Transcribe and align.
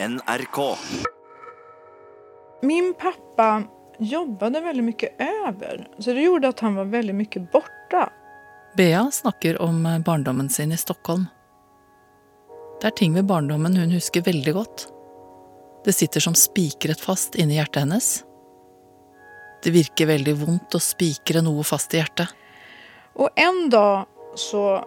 NRK. 0.00 0.78
Min 2.62 2.94
pappa 2.94 3.62
jobbade 3.98 4.60
väldigt 4.60 4.84
mycket 4.84 5.20
över, 5.20 5.88
så 5.98 6.12
det 6.12 6.20
gjorde 6.20 6.48
att 6.48 6.60
han 6.60 6.74
var 6.74 6.84
väldigt 6.84 7.16
mycket 7.16 7.52
borta. 7.52 8.12
Bea 8.76 9.10
snakker 9.10 9.62
om 9.62 9.86
eh, 9.86 9.98
barndommen 9.98 10.48
sin 10.48 10.72
i 10.72 10.76
Stockholm. 10.76 11.26
Det 12.80 12.86
er 12.86 12.90
ting 12.90 13.14
ved 13.14 13.24
barndommen 13.24 13.76
hun 13.76 13.90
husker 13.90 14.22
veldig 14.22 14.54
godt. 14.54 14.88
Det 15.84 15.92
sitter 15.92 16.20
som 16.20 16.34
spikret 16.34 17.00
fast 17.00 17.34
inni 17.34 17.58
hjertet 17.58 17.82
hennes. 17.82 18.24
Det 19.62 19.70
virker 19.70 20.06
veldig 20.06 20.34
vondt 20.34 20.74
å 20.74 20.78
spikre 20.78 21.42
noe 21.42 21.64
fast 21.66 21.94
i 21.94 21.98
hjertet. 21.98 22.28
Och 23.14 23.30
en 23.34 23.70
dag 23.70 24.06
så 24.34 24.84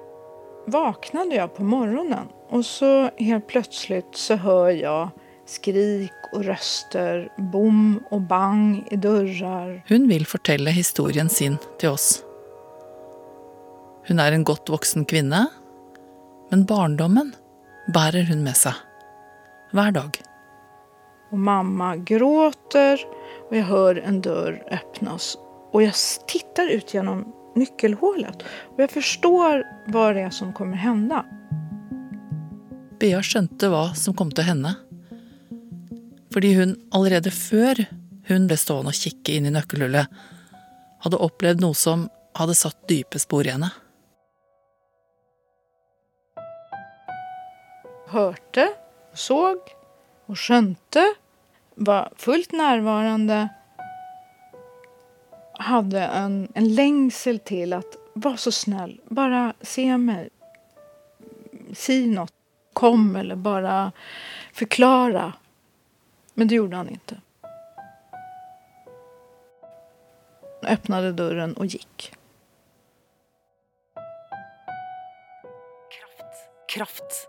vaknade 0.67 1.35
jag 1.35 1.55
på 1.55 1.63
morgonen 1.63 2.31
och 2.51 2.65
så 2.65 3.09
helt 3.17 3.47
plötsligt 3.47 4.15
så 4.15 4.35
hör 4.35 4.69
jag 4.69 5.09
skrik 5.45 6.11
och 6.33 6.43
röster, 6.43 7.29
bom 7.37 8.03
och 8.09 8.21
bang 8.21 8.87
i 8.91 8.95
dörrar. 8.95 9.83
Hun 9.87 10.07
vil 10.07 10.25
fortelle 10.25 10.71
historien 10.71 11.29
sin 11.29 11.57
til 11.79 11.89
oss. 11.89 12.23
Hun 14.07 14.19
er 14.19 14.31
en 14.31 14.43
godt 14.43 14.69
voksen 14.69 15.05
kvinne, 15.05 15.45
men 16.49 16.65
barndommen 16.65 17.33
bærer 17.93 18.27
hun 18.27 18.43
med 18.43 18.57
seg. 18.57 18.75
Hver 19.71 19.91
dag. 19.91 20.21
Och 21.31 21.39
mamma 21.39 21.95
gråter 21.95 22.99
och 23.49 23.57
jag 23.57 23.63
hör 23.63 23.95
en 23.95 24.21
dörr 24.21 24.63
öppnas. 24.71 25.37
Och 25.71 25.83
jag 25.83 25.93
tittar 26.27 26.67
ut 26.67 26.93
genom 26.93 27.33
nyckelhålet 27.55 28.43
och 28.43 28.79
jag 28.79 28.91
förstår 28.91 29.63
vad 29.85 30.15
det 30.15 30.21
är 30.21 30.29
som 30.29 30.53
kommer 30.53 30.77
hända. 30.77 31.25
Bea 33.01 33.21
skjønte 33.25 33.69
hva 33.71 33.95
som 33.97 34.13
kom 34.17 34.29
til 34.29 34.43
å 34.43 34.49
hende. 34.51 34.75
Fordi 36.31 36.53
hun 36.59 36.75
allerede 36.95 37.33
før 37.33 37.81
hun 38.29 38.45
ble 38.47 38.57
stående 38.59 38.93
og 38.93 38.99
kikke 38.99 39.35
inn 39.35 39.49
i 39.49 39.53
nøkkelhullet, 39.55 40.11
hadde 41.01 41.21
opplevd 41.25 41.63
noe 41.63 41.75
som 41.75 42.05
hadde 42.37 42.55
satt 42.55 42.77
dype 42.89 43.19
spor 43.19 43.47
i 43.47 43.55
henne. 43.55 43.71
Hørte, 48.11 48.67
såg 49.13 49.57
och 50.27 50.37
skjønte. 50.37 51.03
var 51.75 52.13
fullt 52.17 52.51
närvarande 52.51 53.49
hade 55.53 56.01
en, 56.01 56.51
en 56.55 56.75
längsel 56.75 57.39
till 57.39 57.73
att 57.73 57.97
vara 58.13 58.37
så 58.37 58.51
snäll, 58.51 59.01
bara 59.09 59.53
se 59.61 59.97
mig. 59.97 60.29
Säg 61.73 62.07
något, 62.07 62.33
kom 62.73 63.15
eller 63.15 63.35
bara 63.35 63.91
förklara. 64.53 65.33
Men 66.33 66.47
det 66.47 66.55
gjorde 66.55 66.75
han 66.77 66.89
inte. 66.89 67.21
Han 70.61 70.71
öppnade 70.71 71.11
dörren 71.11 71.53
och 71.53 71.65
gick. 71.65 72.13
Kraft. 76.67 77.27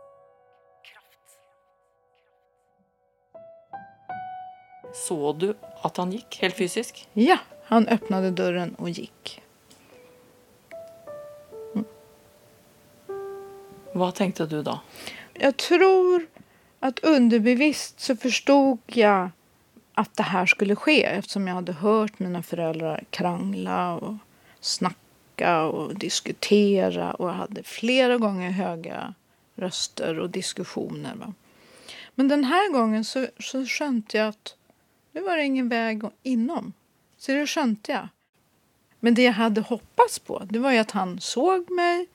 Så 4.92 5.32
du 5.32 5.54
at 5.80 5.96
han 5.96 6.12
gikk, 6.12 6.38
helt 6.40 6.56
fysisk? 6.56 7.08
Ja, 7.12 7.38
han 7.64 7.88
öppnade 7.88 8.30
dörren 8.30 8.74
och 8.74 8.90
gick. 8.90 9.42
Hva 13.92 14.12
tenkte 14.12 14.46
du 14.46 14.62
da? 14.62 14.80
Jag 15.42 15.56
tror 15.56 16.26
att 16.80 16.98
underbevisst 16.98 18.00
så 18.00 18.16
förstod 18.16 18.78
jag 18.86 19.30
att 19.94 20.16
det 20.16 20.22
här 20.22 20.46
skulle 20.46 20.76
ske 20.76 21.04
eftersom 21.04 21.48
jag 21.48 21.54
hade 21.54 21.72
hört 21.72 22.18
mina 22.18 22.42
föräldrar 22.42 23.04
krangla 23.10 23.94
och 23.94 24.14
snacka 24.60 25.62
och 25.62 25.94
diskutera 25.94 27.14
och 27.14 27.28
jag 27.28 27.34
hade 27.34 27.62
flera 27.62 28.18
gånger 28.18 28.50
höga 28.50 29.14
röster 29.54 30.18
och 30.18 30.30
diskussioner. 30.30 31.14
Va? 31.14 31.32
Men 32.14 32.28
den 32.28 32.44
här 32.44 32.72
gången 32.72 33.04
så, 33.04 33.26
så 33.38 33.66
skönte 33.66 34.16
jag 34.16 34.28
att 34.28 34.54
nu 35.12 35.20
var 35.20 35.36
det 35.36 35.44
ingen 35.44 35.68
väg 35.68 36.02
inom. 36.22 36.72
Så 37.18 37.32
det 37.32 37.46
skönte 37.46 37.92
jag. 37.92 38.08
Men 39.00 39.14
det 39.14 39.22
jag 39.22 39.32
hade 39.32 39.60
hoppats 39.60 40.18
på 40.18 40.42
det 40.50 40.58
var 40.58 40.72
ju 40.72 40.78
att 40.78 40.90
han 40.90 41.20
såg 41.20 41.70
mig, 41.70 42.06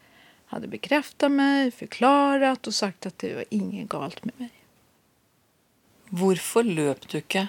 hade 0.47 0.67
bekräftat 0.67 1.31
mig, 1.31 1.71
förklarat 1.71 2.67
och 2.67 2.73
sagt 2.73 3.05
att 3.05 3.19
det 3.19 3.35
var 3.35 3.45
inget 3.49 3.89
galt 3.89 4.25
med 4.25 4.33
mig. 4.37 4.49
Hvorfor 6.09 6.63
løp 6.63 7.07
du 7.11 7.17
ikke 7.19 7.47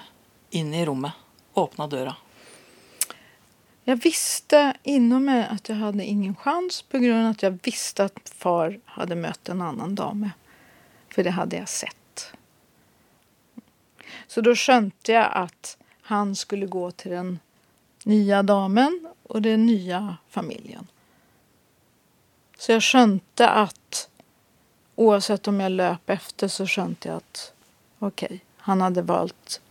inn 0.51 0.73
i 0.73 0.85
rommet, 0.85 1.15
åpna 1.53 1.87
døra? 1.87 2.15
Jag 3.83 3.95
visste 3.95 4.73
inom 4.83 5.25
mig 5.25 5.47
att 5.49 5.69
jag 5.69 5.75
hade 5.75 6.03
ingen 6.03 6.35
chans 6.35 6.81
på 6.81 6.97
grund 6.97 7.25
av 7.25 7.31
att 7.31 7.43
jag 7.43 7.59
visste 7.63 8.03
att 8.03 8.29
far 8.35 8.79
hade 8.85 9.15
mött 9.15 9.49
en 9.49 9.61
annan 9.61 9.95
dam. 9.95 10.29
För 11.09 11.23
det 11.23 11.31
hade 11.31 11.55
jag 11.55 11.69
sett. 11.69 12.33
Så 14.27 14.41
då 14.41 14.55
skönte 14.55 15.11
jag 15.11 15.29
att 15.33 15.77
han 16.01 16.35
skulle 16.35 16.65
gå 16.65 16.91
till 16.91 17.11
den 17.11 17.39
nya 18.03 18.43
damen 18.43 19.07
och 19.23 19.41
den 19.41 19.65
nya 19.65 20.17
familjen. 20.29 20.87
Så 22.59 22.71
jag 22.71 22.83
skönte 22.83 23.49
att 23.49 24.09
oavsett 24.95 25.47
om 25.47 25.59
jag 25.59 25.71
löp 25.71 26.09
efter 26.09 26.47
så 26.47 26.67
skönte 26.67 27.07
jag 27.07 27.17
att 27.17 27.53
okej, 27.99 28.25
okay, 28.25 28.39
han 28.57 28.81
hade 28.81 29.01
valt 29.01 29.61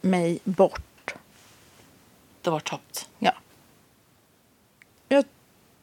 mig 0.00 0.38
bort. 0.44 1.14
Det 2.42 2.50
var 2.50 2.60
tapt. 2.60 3.08
Ja. 3.18 3.32
Jag 5.08 5.24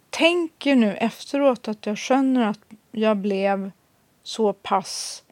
tänker 0.09 0.75
nu 0.75 0.95
efteråt 0.95 1.67
att 1.67 1.85
jag 1.85 1.99
skönner 1.99 2.49
att 2.49 2.59
jag 2.91 3.17
blev 3.17 3.71
så 4.23 4.53
pass 4.53 5.23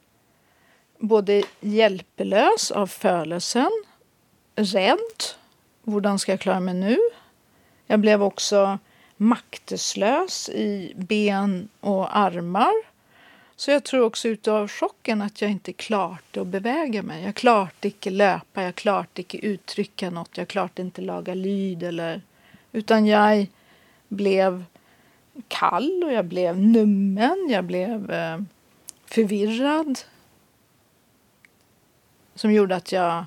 både 1.00 1.44
hjälplös 1.60 2.72
av 2.72 2.88
födelsen, 2.88 3.72
rädd. 4.56 5.24
Hur 5.84 6.18
ska 6.18 6.32
jag 6.32 6.40
klara 6.40 6.60
mig 6.60 6.74
nu? 6.74 6.98
Jag 7.88 8.00
blev 8.00 8.24
också 8.24 8.80
makteslös 9.18 10.50
i 10.50 10.94
ben 10.96 11.70
och 11.80 12.18
armar. 12.18 12.74
Så 13.56 13.72
jag 13.72 13.84
tror 13.84 14.02
också 14.04 14.28
utav 14.28 14.68
chocken 14.68 15.22
att 15.22 15.42
jag 15.42 15.52
inte 15.52 15.74
klarte 15.74 16.42
att 16.42 16.48
beväga 16.48 17.04
mig. 17.04 17.24
Jag 17.24 17.36
klarte 17.36 17.88
inte 17.88 18.10
löpa, 18.10 18.64
jag 18.64 18.76
klarte 18.76 19.22
inte 19.22 19.38
uttrycka 19.46 20.10
något, 20.10 20.38
jag 20.38 20.48
klarte 20.48 20.82
inte 20.82 21.02
laga 21.02 21.34
lyd 21.34 21.84
eller... 21.84 22.22
Utan 22.72 23.06
jag 23.06 23.48
blev 24.08 24.64
kall 25.48 26.04
och 26.04 26.14
jag 26.14 26.26
blev 26.26 26.60
nummen, 26.60 27.48
jag 27.50 27.64
blev 27.64 28.12
eh, 28.12 28.42
förvirrad. 29.06 30.00
Som 32.36 32.54
gjorde 32.54 32.76
att 32.76 32.92
jag 32.92 33.26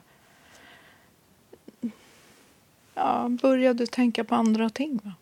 ja, 2.94 3.28
började 3.43 3.87
tänka 3.87 4.25
på 4.25 4.34
andra 4.34 4.70
ting. 4.70 5.00
Va? 5.05 5.12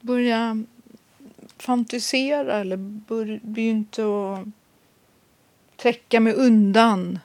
Börja 0.00 0.64
fantisera 1.56 2.60
eller 2.60 2.76
begynte 3.46 4.02
att 4.02 4.48
träcka 5.76 6.20
mig 6.20 6.32
undan. 6.32 7.18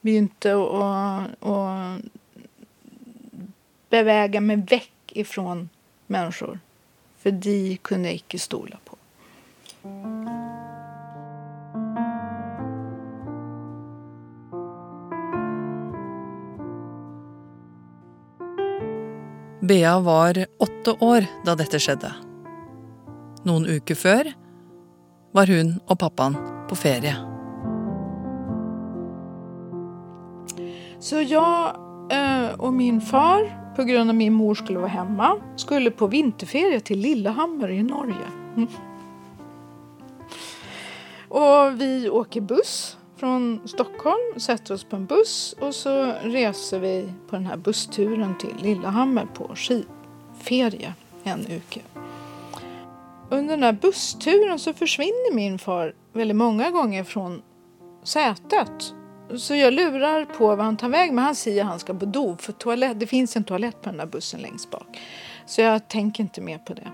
Begynte 0.00 0.54
att, 0.54 1.42
att 1.42 2.00
beväga 3.88 4.40
mig 4.40 4.56
väck 4.56 4.92
ifrån 5.06 5.68
människor. 6.06 6.58
För 7.18 7.30
de 7.30 7.76
kunde 7.82 8.08
jag 8.08 8.14
icke 8.14 8.38
stola 8.38 8.76
på. 8.84 8.96
Bea 19.66 20.00
var 20.00 20.46
åtte 20.58 20.92
år 21.00 21.24
da 21.44 21.54
dette 21.58 21.78
skjedde. 21.82 22.12
Noen 23.46 23.64
uker 23.66 23.98
før 23.98 24.28
var 25.34 25.50
hun 25.50 25.72
og 25.88 25.98
pappaen 25.98 26.36
på 26.70 26.78
ferie. 26.78 27.14
Så 31.00 31.20
jag 31.20 31.76
eh, 32.10 32.48
och 32.58 32.72
min 32.72 33.00
far, 33.00 33.72
på 33.76 33.84
grund 33.84 34.10
av 34.10 34.16
min 34.16 34.32
mor 34.32 34.54
skulle 34.54 34.78
vara 34.78 34.88
hemma, 34.88 35.36
skulle 35.56 35.90
på 35.90 36.06
vinterferie 36.06 36.80
till 36.80 36.98
Lillehammer 36.98 37.70
i 37.70 37.82
Norge. 37.82 38.26
Mm. 38.56 38.68
Och 41.28 41.80
vi 41.80 42.10
åker 42.10 42.40
buss 42.40 42.98
från 43.16 43.60
Stockholm, 43.64 44.40
sätter 44.40 44.74
oss 44.74 44.84
på 44.84 44.96
en 44.96 45.06
buss 45.06 45.54
och 45.60 45.74
så 45.74 46.12
reser 46.22 46.78
vi 46.78 47.12
på 47.28 47.36
den 47.36 47.46
här 47.46 47.56
bussturen 47.56 48.38
till 48.38 48.54
Lillehammer 48.62 49.26
på 49.34 49.50
skidferie 49.54 50.94
en 51.24 51.40
uke. 51.40 51.80
Under 53.30 53.56
den 53.56 53.62
här 53.62 53.72
bussturen 53.72 54.58
så 54.58 54.72
försvinner 54.72 55.34
min 55.34 55.58
far 55.58 55.94
väldigt 56.12 56.36
många 56.36 56.70
gånger 56.70 57.04
från 57.04 57.42
sätet. 58.02 58.94
Så 59.38 59.54
jag 59.54 59.74
lurar 59.74 60.24
på 60.24 60.46
vad 60.46 60.64
han 60.64 60.76
tar 60.76 60.88
väg 60.88 61.12
men 61.12 61.24
han 61.24 61.34
säger 61.34 61.62
att 61.62 61.68
han 61.68 61.78
ska 61.78 61.94
på 61.94 62.04
dov 62.04 62.36
för 62.36 62.52
toalett, 62.52 63.00
det 63.00 63.06
finns 63.06 63.36
en 63.36 63.44
toalett 63.44 63.82
på 63.82 63.88
den 63.88 63.98
där 63.98 64.06
bussen 64.06 64.40
längst 64.40 64.70
bak. 64.70 65.00
Så 65.46 65.60
jag 65.60 65.88
tänker 65.88 66.22
inte 66.22 66.40
mer 66.40 66.58
på 66.58 66.74
det. 66.74 66.88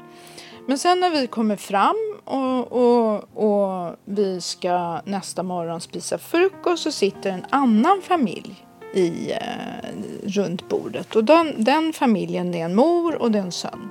Men 0.66 0.78
sen 0.78 1.00
när 1.00 1.10
vi 1.10 1.26
kommer 1.26 1.56
fram 1.56 2.11
och, 2.24 2.72
och, 2.72 3.14
och 3.34 3.96
vi 4.04 4.40
ska 4.40 5.00
nästa 5.04 5.42
morgon 5.42 5.80
spisa 5.80 6.18
frukost 6.18 6.82
så 6.82 6.92
sitter 6.92 7.30
en 7.30 7.46
annan 7.50 8.02
familj 8.02 8.66
i, 8.94 9.32
eh, 9.32 9.38
runt 10.22 10.68
bordet. 10.68 11.16
Och 11.16 11.24
den, 11.24 11.64
den 11.64 11.92
familjen 11.92 12.54
är 12.54 12.64
en 12.64 12.74
mor 12.74 13.22
och 13.22 13.30
det 13.30 13.38
är 13.38 13.42
en 13.42 13.52
son. 13.52 13.88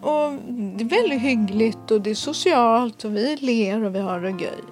Och 0.00 0.32
det 0.76 0.84
är 0.84 0.88
väldigt 0.88 1.20
hyggligt 1.20 1.90
och 1.90 2.00
det 2.00 2.10
är 2.10 2.14
socialt 2.14 3.04
och 3.04 3.16
vi 3.16 3.36
ler 3.36 3.84
och 3.84 3.94
vi 3.94 3.98
har 3.98 4.20
det 4.20 4.30
göj. 4.30 4.62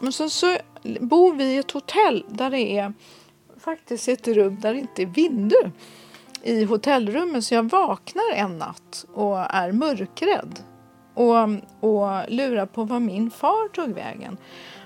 Men 0.00 0.12
sen 0.12 0.30
så 0.30 0.56
bor 1.00 1.34
vi 1.34 1.44
i 1.44 1.58
ett 1.58 1.70
hotell 1.70 2.24
där 2.28 2.50
det 2.50 2.78
är 2.78 2.92
faktiskt 3.58 4.08
ett 4.08 4.28
rum 4.28 4.58
där 4.60 4.74
det 4.74 4.80
inte 4.80 5.02
är 5.02 5.06
vindu 5.06 5.70
i 6.42 6.64
hotellrummet 6.64 7.44
så 7.44 7.54
jag 7.54 7.70
vaknar 7.70 8.34
en 8.34 8.58
natt 8.58 9.06
och 9.14 9.38
är 9.38 9.72
mörkrädd 9.72 10.60
och, 11.14 11.42
och 11.90 12.30
lurar 12.30 12.66
på 12.66 12.84
var 12.84 13.00
min 13.00 13.30
far 13.30 13.68
tog 13.68 13.88
vägen. 13.88 14.36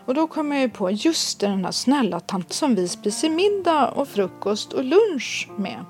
Och 0.06 0.14
då 0.14 0.26
kommer 0.26 0.56
jag 0.56 0.62
ju 0.62 0.70
på 0.70 0.90
just 0.90 1.40
den 1.40 1.64
här 1.64 1.72
snälla 1.72 2.20
tanten 2.20 2.52
som 2.52 2.74
vi 2.74 2.88
spiser 2.88 3.30
middag 3.30 3.88
och 3.88 4.08
frukost 4.08 4.72
och 4.72 4.84
lunch 4.84 5.48
med. 5.56 5.84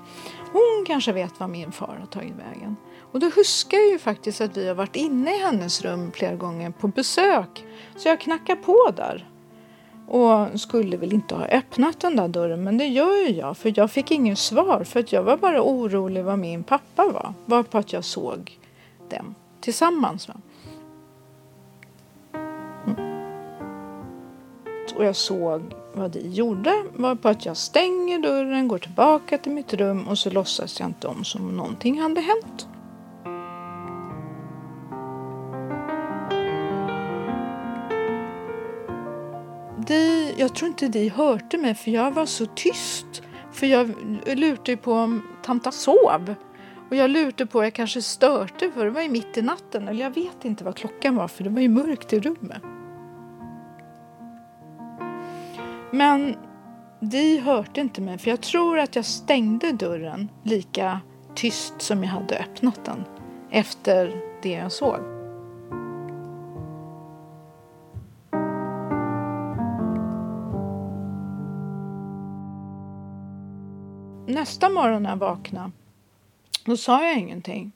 Hon 0.51 0.85
kanske 0.87 1.11
vet 1.11 1.39
var 1.39 1.47
min 1.47 1.71
far 1.71 1.97
har 1.99 2.05
tagit 2.05 2.35
vägen. 2.35 2.75
Och 3.11 3.19
då 3.19 3.29
huskar 3.35 3.77
jag 3.77 3.87
ju 3.87 3.99
faktiskt 3.99 4.41
att 4.41 4.57
vi 4.57 4.67
har 4.67 4.75
varit 4.75 4.95
inne 4.95 5.35
i 5.35 5.39
hennes 5.39 5.81
rum 5.81 6.11
flera 6.11 6.35
gånger 6.35 6.71
på 6.71 6.87
besök. 6.87 7.65
Så 7.95 8.07
jag 8.07 8.19
knackar 8.19 8.55
på 8.55 8.91
där. 8.95 9.29
Och 10.07 10.59
skulle 10.59 10.97
väl 10.97 11.13
inte 11.13 11.35
ha 11.35 11.45
öppnat 11.45 11.99
den 11.99 12.15
där 12.15 12.27
dörren 12.27 12.63
men 12.63 12.77
det 12.77 12.85
gör 12.85 13.27
ju 13.27 13.35
jag 13.35 13.57
för 13.57 13.73
jag 13.75 13.91
fick 13.91 14.11
ingen 14.11 14.35
svar 14.35 14.83
för 14.83 14.99
att 14.99 15.11
jag 15.11 15.23
var 15.23 15.37
bara 15.37 15.61
orolig 15.61 16.23
vad 16.23 16.39
min 16.39 16.63
pappa 16.63 17.05
var. 17.05 17.33
varpå 17.45 17.77
att 17.77 17.93
jag 17.93 18.03
såg 18.03 18.59
dem 19.09 19.35
tillsammans. 19.61 20.27
Va? 20.27 20.33
Mm. 22.87 23.15
Och 24.95 25.05
jag 25.05 25.15
såg 25.15 25.61
vad 25.93 26.11
de 26.11 26.19
gjorde 26.19 26.83
var 26.93 27.15
på 27.15 27.29
att 27.29 27.45
jag 27.45 27.57
stänger 27.57 28.19
dörren, 28.19 28.67
går 28.67 28.77
tillbaka 28.77 29.37
till 29.37 29.51
mitt 29.51 29.73
rum 29.73 30.07
och 30.07 30.17
så 30.17 30.29
låtsas 30.29 30.79
jag 30.79 30.89
inte 30.89 31.07
om 31.07 31.23
som 31.23 31.57
någonting 31.57 32.01
hade 32.01 32.21
hänt. 32.21 32.67
De, 39.87 40.31
jag 40.37 40.55
tror 40.55 40.67
inte 40.67 40.87
de 40.87 41.09
hörde 41.09 41.57
mig 41.57 41.75
för 41.75 41.91
jag 41.91 42.11
var 42.11 42.25
så 42.25 42.45
tyst. 42.45 43.23
För 43.51 43.67
jag 43.67 43.91
lutade 44.25 44.77
på 44.77 44.93
om 44.93 45.27
tanta 45.43 45.71
sov. 45.71 46.35
Och 46.89 46.95
jag 46.95 47.09
lutade 47.09 47.45
på 47.45 47.59
att 47.59 47.65
jag 47.65 47.73
kanske 47.73 48.01
störte 48.01 48.71
för 48.71 48.85
det 48.85 48.91
var 48.91 49.01
ju 49.01 49.09
mitt 49.09 49.37
i 49.37 49.41
natten. 49.41 49.87
Eller 49.87 50.03
jag 50.03 50.15
vet 50.15 50.45
inte 50.45 50.63
vad 50.63 50.75
klockan 50.75 51.15
var 51.15 51.27
för 51.27 51.43
det 51.43 51.49
var 51.49 51.61
ju 51.61 51.69
mörkt 51.69 52.13
i 52.13 52.19
rummet. 52.19 52.61
Men 55.91 56.35
de 56.99 57.37
hörde 57.37 57.81
inte 57.81 58.01
mig 58.01 58.17
för 58.17 58.29
jag 58.29 58.41
tror 58.41 58.79
att 58.79 58.95
jag 58.95 59.05
stängde 59.05 59.71
dörren 59.71 60.31
lika 60.43 60.99
tyst 61.35 61.81
som 61.81 62.03
jag 62.03 62.11
hade 62.11 62.39
öppnat 62.39 62.85
den 62.85 63.03
efter 63.51 64.21
det 64.41 64.51
jag 64.51 64.71
såg. 64.71 65.14
Nästa 74.35 74.69
morgon 74.69 75.03
när 75.03 75.09
jag 75.09 75.17
vaknade, 75.17 75.71
då 76.65 76.77
sa 76.77 77.05
jag 77.05 77.17
ingenting. 77.17 77.71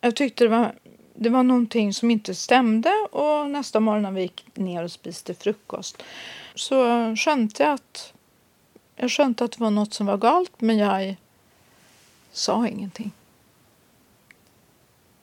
Jag 0.00 0.16
tyckte 0.16 0.44
det 0.44 0.48
var, 0.48 0.74
det 1.14 1.28
var 1.28 1.42
någonting 1.42 1.94
som 1.94 2.10
inte 2.10 2.34
stämde 2.34 2.90
och 3.12 3.50
nästa 3.50 3.80
morgon 3.80 4.02
när 4.02 4.10
vi 4.10 4.22
gick 4.22 4.56
ner 4.56 4.84
och 4.84 4.92
spiste 4.92 5.34
frukost 5.34 6.02
så 6.54 6.76
skönte 7.16 7.62
jag 7.62 7.72
att 7.72 8.12
jag 8.96 9.10
skönte 9.10 9.44
att 9.44 9.52
det 9.52 9.60
var 9.60 9.70
något 9.70 9.94
som 9.94 10.06
var 10.06 10.16
galt 10.16 10.60
men 10.60 10.78
jag 10.78 11.16
sa 12.32 12.68
ingenting. 12.68 13.10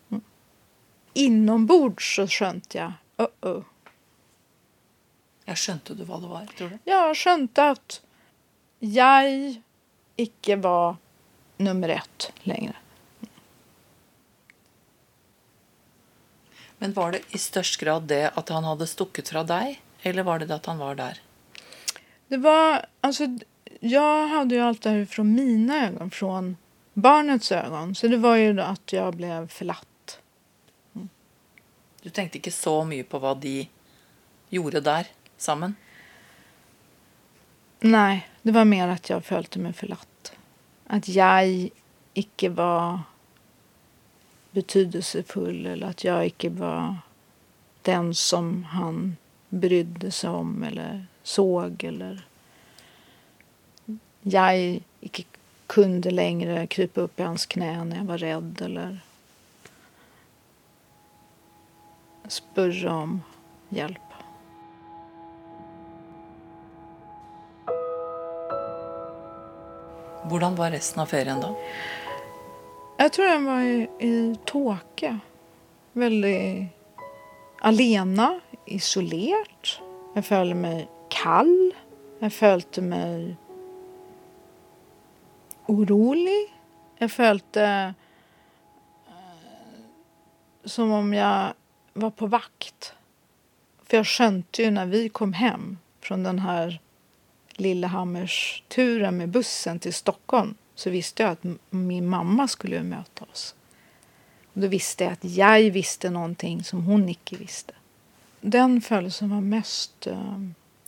Mm. 0.10 0.22
Inombords 1.13 2.15
så 2.15 2.27
skönte 2.27 2.77
jag, 2.77 2.92
uh 3.19 3.27
-oh. 3.42 3.63
Jag 5.45 5.57
skönte 5.57 5.94
du 5.94 6.04
vad 6.04 6.22
det 6.22 6.27
var, 6.27 6.45
tror 6.45 6.69
du? 6.69 6.77
Jag 6.83 7.18
skönte 7.18 7.69
att 7.69 8.01
jag 8.80 9.25
icke 10.21 10.56
var 10.56 10.95
nummer 11.57 11.89
ett 11.89 12.31
längre. 12.39 12.75
Men 16.77 16.94
var 16.94 17.12
det 17.12 17.19
i 17.30 17.38
störst 17.38 17.80
grad 17.80 18.04
det 18.04 18.31
att 18.36 18.50
han 18.50 18.63
hade 18.63 18.88
stuckit 18.88 19.30
från 19.30 19.48
dig 19.48 19.81
eller 20.01 20.24
var 20.24 20.39
det 20.39 20.45
det 20.45 20.56
att 20.56 20.66
han 20.66 20.77
var 20.77 20.95
där? 20.95 21.21
Det 22.27 22.38
var, 22.38 22.86
alltså, 23.01 23.24
jag 23.80 24.27
hade 24.27 24.56
ju 24.56 24.62
allt 24.62 24.81
det 24.81 24.89
här 24.89 25.06
från 25.06 25.33
mina 25.33 25.88
ögon, 25.88 26.12
från 26.12 26.57
barnets 26.94 27.51
ögon. 27.51 27.95
Så 27.95 28.07
det 28.07 28.18
var 28.18 28.36
ju 28.36 28.62
att 28.62 28.94
jag 28.94 29.15
blev 29.15 29.48
förlatt. 29.48 30.19
Mm. 30.95 31.10
Du 32.01 32.10
tänkte 32.10 32.38
inte 32.38 32.51
så 32.51 32.83
mycket 32.83 33.10
på 33.10 33.19
vad 33.19 33.38
de 33.38 33.68
gjorde 34.50 34.81
där 34.81 35.07
samman? 35.38 35.75
Nej, 37.79 38.29
det 38.41 38.51
var 38.51 38.65
mer 38.65 38.87
att 38.87 39.09
jag 39.09 39.25
följde 39.25 39.59
mig 39.59 39.73
förlatt 39.73 40.09
att 40.91 41.07
jag 41.07 41.69
icke 42.13 42.49
var 42.49 42.99
betydelsefull 44.51 45.65
eller 45.65 45.87
att 45.87 46.03
jag 46.03 46.25
icke 46.25 46.49
var 46.49 46.95
den 47.81 48.15
som 48.15 48.63
han 48.63 49.17
brydde 49.49 50.11
sig 50.11 50.29
om 50.29 50.63
eller 50.63 51.05
såg 51.23 51.83
eller 51.83 52.25
jag 54.21 54.79
icke 54.99 55.23
kunde 55.67 56.11
längre 56.11 56.67
krypa 56.67 57.01
upp 57.01 57.19
i 57.19 57.23
hans 57.23 57.45
knä 57.45 57.83
när 57.83 57.97
jag 57.97 58.03
var 58.03 58.17
rädd 58.17 58.61
eller 58.61 58.99
spurra 62.27 62.93
om 62.93 63.21
hjälp. 63.69 64.09
Hur 70.31 70.55
var 70.55 70.71
resten 70.71 71.01
av 71.01 71.05
ferien 71.05 71.41
då? 71.41 71.59
Jag 72.98 73.13
tror 73.13 73.27
jag 73.27 73.41
var 73.41 73.59
i, 73.59 73.89
i 74.00 74.36
Tåke. 74.45 75.19
Väldigt 75.91 76.67
alena, 77.59 78.39
isolerat. 78.65 79.79
Jag 80.15 80.25
följde 80.25 80.55
mig 80.55 80.89
kall. 81.09 81.74
Jag 82.19 82.33
följde 82.33 82.81
mig 82.81 83.36
orolig. 85.65 86.55
Jag 86.98 87.12
följde 87.12 87.93
eh, 89.07 89.13
som 90.65 90.91
om 90.91 91.13
jag 91.13 91.53
var 91.93 92.09
på 92.09 92.27
vakt. 92.27 92.93
För 93.83 93.98
jag 93.98 94.07
skönte 94.07 94.63
ju 94.63 94.71
när 94.71 94.86
vi 94.86 95.09
kom 95.09 95.33
hem 95.33 95.77
från 96.01 96.24
den 96.24 96.39
här 96.39 96.81
Lillehammers-turen 97.60 99.18
med 99.18 99.30
bussen 99.30 99.80
till 99.80 99.94
Stockholm 99.94 100.56
så 100.75 100.89
visste 100.89 101.24
jag 101.24 101.32
att 101.32 101.44
min 101.70 102.08
mamma 102.08 102.48
skulle 102.48 102.84
möta 102.84 103.25
oss. 103.32 103.56
Och 104.54 104.62
då 104.62 104.68
visste 104.68 105.04
jag 105.04 105.13
att 105.13 105.24
jag 105.24 105.72
visste 105.72 106.10
någonting 106.10 106.63
som 106.63 106.84
hon 106.84 107.10
icke 107.10 107.36
visste. 107.36 107.74
Den 108.42 108.82
födelsen 108.82 109.30
var 109.30 109.42
mest 109.42 110.08
uh, 110.08 110.46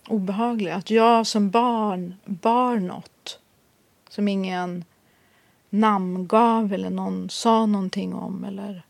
obehaglig. 0.08 0.72
Att 0.72 0.90
jag 0.90 1.28
som 1.28 1.50
barn 1.50 2.16
bar 2.26 2.76
något 2.76 3.40
som 4.10 4.28
ingen 4.28 4.86
namngav 5.70 6.74
eller 6.74 6.90
någon 6.90 7.30
sa 7.30 7.66
någonting 7.66 8.14
om. 8.14 8.44
Eller... 8.44 8.84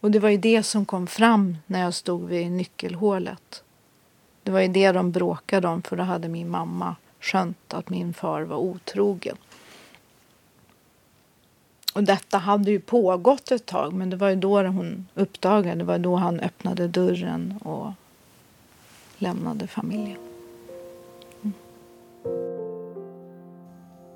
Och 0.00 0.10
det 0.10 0.18
var 0.18 0.28
ju 0.28 0.36
det 0.36 0.62
som 0.62 0.86
kom 0.86 1.06
fram 1.06 1.56
när 1.66 1.80
jag 1.80 1.94
stod 1.94 2.28
vid 2.28 2.50
nyckelhålet. 2.50 3.62
Det 4.46 4.52
var 4.52 4.60
ju 4.60 4.68
det 4.68 4.92
de 4.92 5.12
bråkade 5.12 5.68
om 5.68 5.82
för 5.82 5.96
då 5.96 6.02
hade 6.02 6.28
min 6.28 6.48
mamma 6.48 6.96
skönt 7.20 7.74
att 7.74 7.90
min 7.90 8.14
far 8.14 8.42
var 8.42 8.56
otrogen. 8.56 9.36
Och 11.94 12.04
detta 12.04 12.38
hade 12.38 12.70
ju 12.70 12.80
pågått 12.80 13.50
ett 13.50 13.66
tag 13.66 13.92
men 13.92 14.10
det 14.10 14.16
var 14.16 14.28
ju 14.28 14.36
då 14.36 14.62
hon 14.62 15.06
uppdagade, 15.14 15.74
det 15.74 15.84
var 15.84 15.98
då 15.98 16.16
han 16.16 16.40
öppnade 16.40 16.88
dörren 16.88 17.58
och 17.64 17.92
lämnade 19.18 19.66
familjen. 19.66 20.18
Mm. 21.42 21.52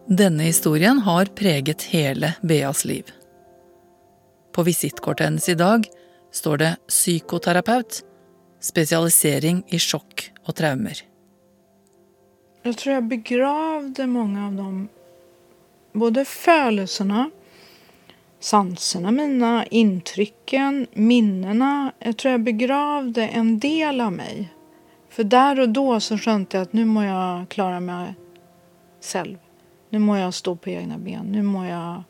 Denna 0.06 0.42
historien 0.42 0.98
har 0.98 1.24
präglat 1.24 1.82
hela 1.82 2.32
Beas 2.40 2.84
liv. 2.84 3.10
På 4.52 4.62
visitkortet 4.62 5.24
hennes 5.24 5.48
idag 5.48 5.86
står 6.32 6.56
det 6.56 6.76
psykoterapeut, 6.88 8.04
specialisering 8.60 9.62
i 9.68 9.78
chock 9.78 10.32
och 10.44 10.54
traumer. 10.54 11.02
Jag 12.62 12.76
tror 12.76 12.94
jag 12.94 13.04
begravde 13.04 14.06
många 14.06 14.46
av 14.46 14.52
dem, 14.52 14.88
både 15.92 16.24
födelserna, 16.24 17.30
sanserna 18.40 19.10
mina, 19.10 19.66
intrycken, 19.66 20.86
minnena. 20.92 21.92
Jag 21.98 22.16
tror 22.16 22.32
jag 22.32 22.40
begravde 22.40 23.26
en 23.26 23.58
del 23.58 24.00
av 24.00 24.12
mig. 24.12 24.48
För 25.08 25.24
där 25.24 25.60
och 25.60 25.68
då 25.68 26.00
så 26.00 26.18
skönte 26.18 26.56
jag 26.56 26.62
att 26.62 26.72
nu 26.72 26.84
må 26.84 27.04
jag 27.04 27.48
klara 27.48 27.80
mig 27.80 28.14
själv. 29.02 29.38
Nu 29.90 29.98
må 29.98 30.16
jag 30.16 30.34
stå 30.34 30.56
på 30.56 30.70
egna 30.70 30.98
ben. 30.98 31.26
Nu 31.32 31.42
må 31.42 31.64
jag 31.64 32.02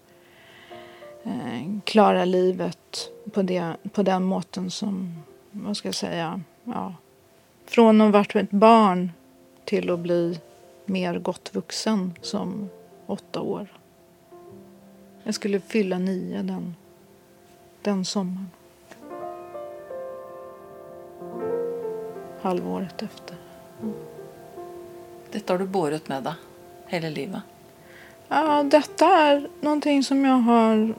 eh, 1.25 1.81
klara 1.85 2.25
livet 2.25 3.11
på, 3.33 3.43
det, 3.43 3.77
på 3.93 4.03
den 4.03 4.23
måten 4.23 4.71
som, 4.71 5.23
vad 5.51 5.77
ska 5.77 5.89
jag 5.89 5.95
säga, 5.95 6.41
ja. 6.65 6.95
Från 7.65 8.01
att 8.01 8.07
ha 8.07 8.13
varit 8.13 8.37
ett 8.37 8.51
barn 8.51 9.13
till 9.65 9.91
att 9.91 9.99
bli 9.99 10.41
mer 10.85 11.19
gott 11.19 11.55
vuxen 11.55 12.13
som 12.21 12.69
åtta 13.07 13.41
år. 13.41 13.67
Jag 15.23 15.35
skulle 15.35 15.61
fylla 15.61 15.99
nio 15.99 16.43
den, 16.43 16.75
den 17.83 18.05
sommaren. 18.05 18.51
Halvåret 22.41 23.03
efter. 23.03 23.37
Mm. 23.83 23.95
Detta 25.31 25.53
har 25.53 25.59
du 25.59 25.67
båret 25.67 26.09
med 26.09 26.23
dig 26.23 26.35
hela 26.87 27.09
livet? 27.09 27.43
Ja, 28.29 28.63
detta 28.63 29.07
är 29.07 29.49
någonting 29.61 30.05
som 30.05 30.25
jag 30.25 30.37
har 30.37 30.95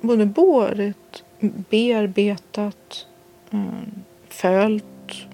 både 0.00 0.26
bårit, 0.26 1.24
bearbetat, 1.40 3.06
eh, 3.50 3.82
följt, 4.28 5.26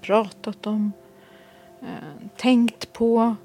pratat 0.00 0.66
om, 0.66 0.92
eh, 1.80 2.28
tänkt 2.36 2.92
på. 2.92 3.36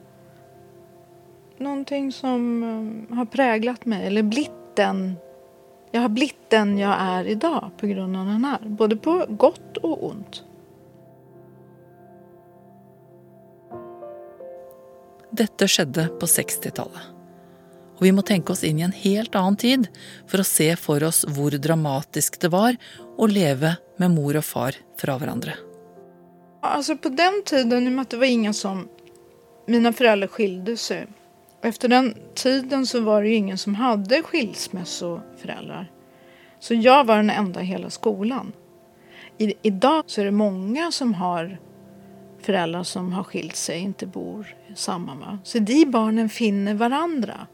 Någonting 1.58 2.12
som 2.12 2.64
eh, 2.64 3.16
har 3.18 3.26
präglat 3.26 3.86
mig, 3.86 4.08
eller 4.08 4.24
blivit 4.24 4.76
den 4.76 5.16
jag 5.92 6.02
har 6.02 6.10
blivit 6.10 6.50
den 6.50 6.78
jag 6.78 6.96
är 7.00 7.26
idag 7.26 7.72
på 7.78 7.88
grund 7.88 8.18
av 8.18 8.26
den 8.26 8.46
här. 8.46 8.60
Både 8.66 8.96
på 8.96 9.26
gott 9.30 9.78
och 9.78 10.06
ont. 10.10 10.44
Detta 15.30 15.68
skedde 15.68 16.08
på 16.08 16.26
60-talet. 16.26 17.19
Og 18.00 18.04
vi 18.04 18.12
må 18.12 18.22
tänka 18.22 18.54
oss 18.54 18.64
in 18.64 18.80
i 18.80 18.82
en 18.82 18.92
helt 18.92 19.36
annan 19.36 19.56
tid 19.56 19.88
för 20.28 20.40
att 20.40 20.48
se 20.48 20.76
for 20.76 21.04
oss 21.04 21.26
hur 21.28 21.52
dramatiskt 21.52 22.42
det 22.42 22.48
var 22.48 22.76
att 23.18 23.32
leva 23.32 23.76
med 23.98 24.12
mor 24.12 24.38
och 24.38 24.46
far 24.46 24.76
fra 24.98 25.18
varandra. 25.18 25.52
Alltså 26.62 26.98
på 26.98 27.10
den 27.10 27.44
tiden, 27.46 27.84
i 27.84 27.88
och 27.88 27.92
med 27.92 28.02
att 28.02 28.10
det 28.10 28.18
var 28.18 28.26
ingen 28.26 28.54
som... 28.54 28.88
Mina 29.68 29.94
föräldrar 29.94 30.28
skilde 30.28 30.78
sig. 30.78 31.08
Efter 31.62 31.88
den 31.88 32.18
tiden 32.36 32.86
så 32.88 33.02
var 33.02 33.22
det 33.22 33.30
ju 33.30 33.36
ingen 33.36 33.58
som 33.58 33.76
hade 33.76 34.22
skilsmässoföräldrar. 34.22 35.92
Så 36.60 36.74
jag 36.74 37.04
var 37.04 37.16
den 37.18 37.30
enda 37.30 37.62
i 37.62 37.66
hela 37.66 37.90
skolan. 37.90 38.52
I, 39.38 39.54
idag 39.62 40.04
så 40.08 40.22
är 40.22 40.26
det 40.26 40.32
många 40.32 40.92
som 40.92 41.14
har 41.14 41.60
föräldrar 42.42 42.84
som 42.84 43.14
har 43.14 43.24
skilt 43.24 43.56
sig, 43.56 43.80
inte 43.80 44.06
bor 44.06 44.56
samman. 44.76 45.20
Va? 45.20 45.40
Så 45.44 45.60
de 45.60 45.86
barnen 45.86 46.30
finner 46.30 46.74
varandra. 46.74 47.48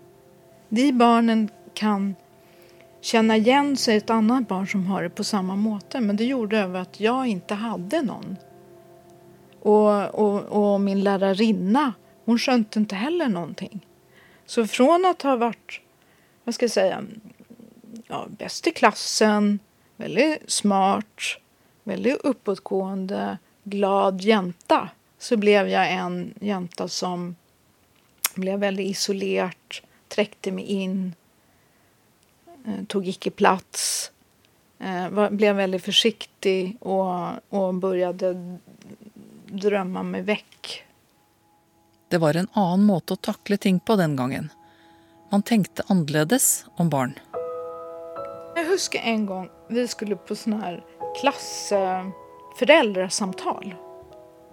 Vi 0.70 0.94
barnen 0.94 1.50
kan 1.74 2.16
känna 3.02 3.38
igen 3.38 3.78
sig 3.78 3.98
ett 3.98 4.10
annat 4.10 4.48
barn 4.48 4.68
som 4.68 4.86
har 4.86 5.04
det 5.04 5.10
på 5.10 5.24
samma 5.24 5.56
måte. 5.56 6.02
Men 6.02 6.16
det 6.16 6.26
gjorde 6.26 6.60
över 6.60 6.80
att 6.80 7.00
jag 7.00 7.28
inte 7.28 7.54
hade 7.54 8.02
någon. 8.02 8.38
Och, 9.62 10.16
och, 10.16 10.74
och 10.74 10.82
min 10.82 11.04
lärarinna, 11.04 11.94
hon 12.26 12.40
skönte 12.40 12.80
inte 12.80 12.96
heller 12.96 13.28
någonting. 13.28 13.86
Så 14.46 14.68
från 14.68 15.06
att 15.06 15.22
ha 15.22 15.36
varit, 15.36 15.82
vad 16.44 16.56
ska 16.56 16.64
jag 16.64 16.72
säga, 16.72 17.04
ja, 18.08 18.26
bäst 18.30 18.68
i 18.68 18.72
klassen, 18.72 19.60
väldigt 19.96 20.52
smart, 20.52 21.22
väldigt 21.84 22.18
uppåtgående, 22.18 23.38
glad 23.64 24.22
jänta 24.22 24.90
så 25.18 25.38
blev 25.38 25.70
jag 25.70 25.92
en 25.92 26.34
jänta 26.42 26.88
som 26.88 27.36
blev 28.36 28.60
väldigt 28.60 28.88
isolerad, 28.88 29.52
träckte 30.08 30.52
mig 30.52 30.66
in, 30.66 31.14
eh, 32.66 32.86
tog 32.88 33.08
icke 33.08 33.32
plats, 33.32 34.12
eh, 34.80 35.10
var, 35.10 35.30
blev 35.30 35.56
väldigt 35.56 35.84
försiktig 35.84 36.78
och, 36.80 37.30
och 37.50 37.74
började 37.74 38.58
drömma 39.46 40.04
mig 40.04 40.22
väck. 40.22 40.84
Det 42.08 42.18
var 42.18 42.34
en 42.34 42.48
annan 42.54 42.84
måte 42.84 43.14
att 43.14 43.22
tackla 43.22 43.58
ting 43.58 43.80
på 43.80 43.96
den 43.96 44.16
gången. 44.16 44.50
Man 45.30 45.42
tänkte 45.42 45.84
annorledes 45.88 46.66
om 46.76 46.90
barn. 46.90 47.20
Jag 48.56 48.66
huskar 48.66 49.00
en 49.00 49.26
gång 49.26 49.50
vi 49.70 49.88
skulle 49.88 50.16
på 50.16 50.36
sån 50.36 50.54
här 50.54 50.84
klassföräldrasamtal 51.22 53.76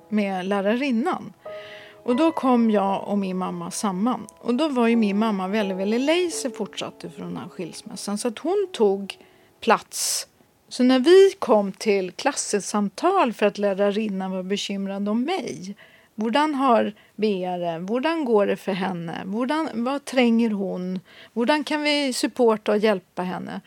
med 0.09 0.47
lärarinnan. 0.47 1.32
Och 2.02 2.16
då 2.16 2.32
kom 2.32 2.71
jag 2.71 3.09
och 3.09 3.18
min 3.18 3.38
mamma 3.38 3.71
samman. 3.71 4.26
Och 4.38 4.54
då 4.54 4.68
var 4.68 4.88
ju 4.88 4.97
min 4.97 5.18
mamma 5.18 5.49
väldigt, 5.49 5.76
väldigt 5.76 6.00
ledsen 6.00 6.52
fortsatt 6.52 7.04
från 7.16 7.26
den 7.28 7.37
här 7.37 7.49
skilsmässan. 7.49 8.18
Så 8.18 8.28
att 8.28 8.38
hon 8.38 8.68
tog 8.73 9.18
plats. 9.61 10.26
Så 10.68 10.82
när 10.82 10.99
vi 10.99 11.32
kom 11.38 11.73
till 11.73 12.12
klassesamtal 12.12 13.32
för 13.32 13.47
att 13.47 13.59
lärarinnan 13.59 14.30
var 14.30 14.42
bekymrad 14.42 15.09
om 15.09 15.25
mig. 15.25 15.76
Hur 16.14 16.54
har 16.54 16.92
Bea 17.16 17.59
det? 17.59 17.73
Hur 17.73 18.25
går 18.25 18.47
det 18.47 18.56
för 18.56 18.73
henne? 18.73 19.23
Hvordan, 19.25 19.68
vad 19.75 20.04
tränger 20.04 20.50
hon? 20.50 21.00
Hur 21.35 21.64
kan 21.64 21.82
vi 21.82 22.12
supporta 22.12 22.73
och 22.73 22.78
hjälpa 22.78 23.23
henne? 23.23 23.61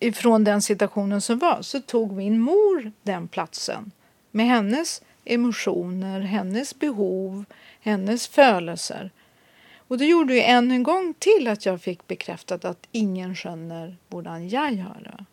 Ifrån 0.00 0.44
den 0.44 0.62
situationen 0.62 1.20
som 1.20 1.38
var 1.38 1.62
så 1.62 1.80
tog 1.80 2.12
min 2.12 2.40
mor 2.40 2.92
den 3.02 3.28
platsen 3.28 3.90
med 4.30 4.46
hennes 4.46 5.02
emotioner, 5.34 6.20
hennes 6.20 6.78
behov, 6.78 7.44
hennes 7.80 8.28
födelser. 8.28 9.10
Och 9.88 9.98
det 9.98 10.06
gjorde 10.06 10.34
ju 10.34 10.40
än 10.40 10.70
en 10.70 10.82
gång 10.82 11.14
till 11.18 11.48
att 11.48 11.66
jag 11.66 11.82
fick 11.82 12.06
bekräftat 12.06 12.64
att 12.64 12.86
ingen 12.92 13.36
skönner 13.36 13.96
hur 14.08 14.48
jag 14.48 14.72
gör 14.72 15.00
det. 15.04 15.24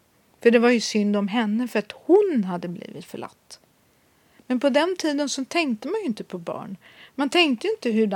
För 0.41 0.51
det 0.51 0.59
var 0.59 0.69
ju 0.69 0.79
synd 0.79 1.15
om 1.15 1.27
henne 1.27 1.67
för 1.67 1.79
att 1.79 1.91
hon 1.91 2.43
hade 2.43 2.67
blivit 2.67 3.05
förlatt. 3.05 3.59
Men 4.47 4.59
på 4.59 4.69
den 4.69 4.95
tiden 4.99 5.29
så 5.29 5.45
tänkte 5.45 5.87
man 5.87 6.01
ju 6.01 6.05
inte 6.05 6.23
på 6.23 6.37
barn. 6.37 6.77
Man 7.15 7.29
tänkte 7.29 7.67
inte 7.67 7.89
hur 7.91 8.07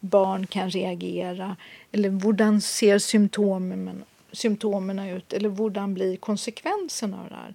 barn 0.00 0.46
kan 0.46 0.70
reagera 0.70 1.56
eller 1.92 2.10
hur 2.10 2.60
ser 2.60 2.98
symptomen, 2.98 4.04
symptomen 4.32 4.98
ut 4.98 5.32
eller 5.32 5.48
hur 5.48 5.70
blir 5.94 6.16
konsekvenserna 6.16 7.22
av 7.22 7.28
det 7.28 7.34
här. 7.34 7.54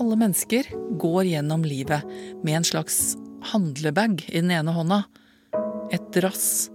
Alla 0.00 0.16
människor 0.16 0.96
går 0.98 1.24
genom 1.24 1.64
livet 1.64 2.02
med 2.42 2.56
en 2.56 2.64
slags 2.64 3.16
handlebag 3.42 4.24
i 4.28 4.40
den 4.40 4.50
ena 4.50 4.72
handen. 4.72 5.02
Ett 5.90 6.12
drass 6.12 6.70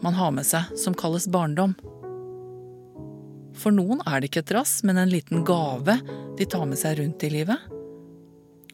man 0.00 0.14
har 0.14 0.30
med 0.30 0.46
sig 0.46 0.64
som 0.76 0.94
kallas 0.94 1.28
barndom. 1.28 1.74
För 3.54 3.70
noen 3.70 4.02
är 4.06 4.20
det 4.20 4.26
inte 4.26 4.38
et 4.38 4.46
drass, 4.46 4.82
men 4.82 4.96
en 4.96 5.08
liten 5.10 5.44
gave 5.44 5.98
de 6.38 6.44
tar 6.44 6.66
med 6.66 6.78
sig 6.78 6.94
rundt 6.94 7.24
i 7.24 7.30
livet. 7.30 7.58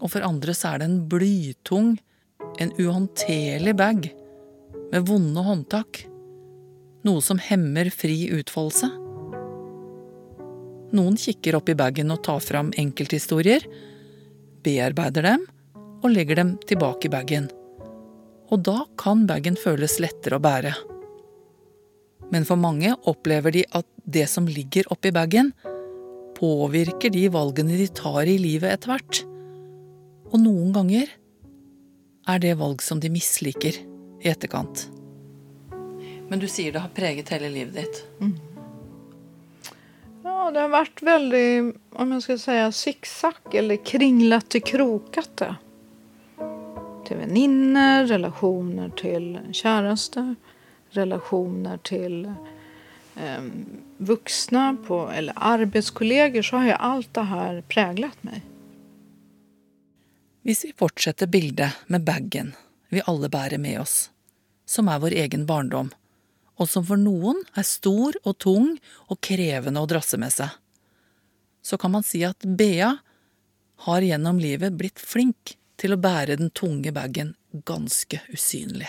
Og 0.00 0.10
för 0.10 0.20
andra 0.20 0.54
så 0.54 0.68
är 0.68 0.78
det 0.78 0.84
en 0.84 1.08
blytung, 1.08 2.02
en 2.58 2.72
uhåndterlig 2.78 3.76
bag 3.76 4.14
med 4.92 5.06
vonde 5.06 5.40
håndtak. 5.40 6.06
Något 7.02 7.24
som 7.24 7.38
hämmar 7.38 7.90
fri 7.90 8.28
utfoldelse. 8.28 9.05
Någon 10.90 11.16
kikar 11.16 11.54
upp 11.54 11.68
i 11.68 11.74
bagen 11.74 12.10
och 12.10 12.24
tar 12.24 12.40
fram 12.40 12.72
enkelthistorier, 12.76 13.66
bearbetar 14.62 15.22
dem 15.22 15.46
och 16.02 16.10
lägger 16.10 16.36
dem 16.36 16.58
tillbaka 16.66 17.08
i 17.08 17.10
bagen. 17.10 17.48
Och 18.48 18.58
då 18.58 18.86
kan 18.98 19.26
bagen 19.26 19.56
kännas 19.56 20.00
lättare 20.00 20.34
att 20.34 20.42
bära. 20.42 20.74
Men 22.30 22.44
för 22.44 22.56
många 22.56 22.96
upplever 23.06 23.52
de 23.52 23.64
att 23.70 23.86
det 24.04 24.26
som 24.26 24.48
ligger 24.48 24.92
oppi 24.92 25.12
bagen, 25.12 25.52
påverkar 26.38 27.10
de 27.10 27.28
valgene 27.28 27.76
de 27.76 27.88
tar 27.88 28.22
i 28.22 28.38
livet 28.38 28.74
efterhvert. 28.74 29.24
Och 30.30 30.40
noen 30.40 30.72
gånger 30.72 31.08
är 32.26 32.38
det 32.38 32.54
valg 32.54 32.82
som 32.82 33.00
de 33.00 33.10
missliker 33.10 33.74
i 34.22 34.28
etterkant. 34.28 34.90
Men 36.28 36.38
du 36.38 36.48
säger 36.48 36.72
det 36.72 36.78
har 36.78 36.88
präglat 36.88 37.28
hela 37.28 37.48
livet 37.48 37.74
ditt. 37.74 38.04
Mm. 38.20 38.55
Ja, 40.46 40.52
det 40.52 40.60
har 40.60 40.68
varit 40.68 41.02
väldigt, 41.02 41.76
om 41.90 42.12
jag 42.12 42.22
ska 42.22 42.38
säga 42.38 42.72
zigzag 42.72 43.54
eller 43.54 43.84
kringlat 43.84 44.48
till 44.48 44.62
krokat 44.62 45.42
Till 47.06 47.16
väninnor, 47.16 48.06
relationer 48.06 48.88
till 48.88 49.38
käraste, 49.52 50.34
relationer 50.90 51.78
till 51.78 52.24
eh, 53.16 53.42
vuxna 53.96 54.76
på, 54.86 55.10
eller 55.14 55.34
arbetskollegor 55.36 56.42
så 56.42 56.56
har 56.56 56.64
ju 56.64 56.72
allt 56.72 57.14
det 57.14 57.22
här 57.22 57.60
präglat 57.68 58.22
mig. 58.22 58.42
Hvis 60.42 60.64
vi 60.64 60.72
fortsetter 60.76 61.26
bildet 61.26 61.72
med 61.86 62.04
bagen 62.04 62.54
vi 62.88 63.02
alle 63.06 63.28
bærer 63.28 63.58
med 63.58 63.80
oss, 63.80 64.10
som 64.66 64.88
er 64.88 64.98
vår 64.98 65.10
egen 65.10 65.46
barndom, 65.46 65.90
og 66.56 66.68
som 66.68 66.86
for 66.86 67.00
noen 67.00 67.42
er 67.56 67.66
stor 67.68 68.16
og 68.24 68.38
tung 68.42 68.70
og 69.06 69.20
krevende 69.24 69.82
å 69.82 69.88
drasse 69.90 70.18
med 70.20 70.32
seg, 70.32 70.48
så 71.62 71.78
kan 71.80 71.92
man 71.92 72.06
si 72.06 72.22
at 72.24 72.46
Bea 72.46 72.94
har 73.86 74.02
gjennom 74.02 74.38
livet 74.40 74.76
blitt 74.78 75.02
flink 75.02 75.56
til 75.76 75.92
å 75.92 76.00
bære 76.00 76.38
den 76.40 76.50
tunge 76.50 76.92
bagen 76.96 77.34
ganske 77.66 78.20
usynlig. 78.32 78.88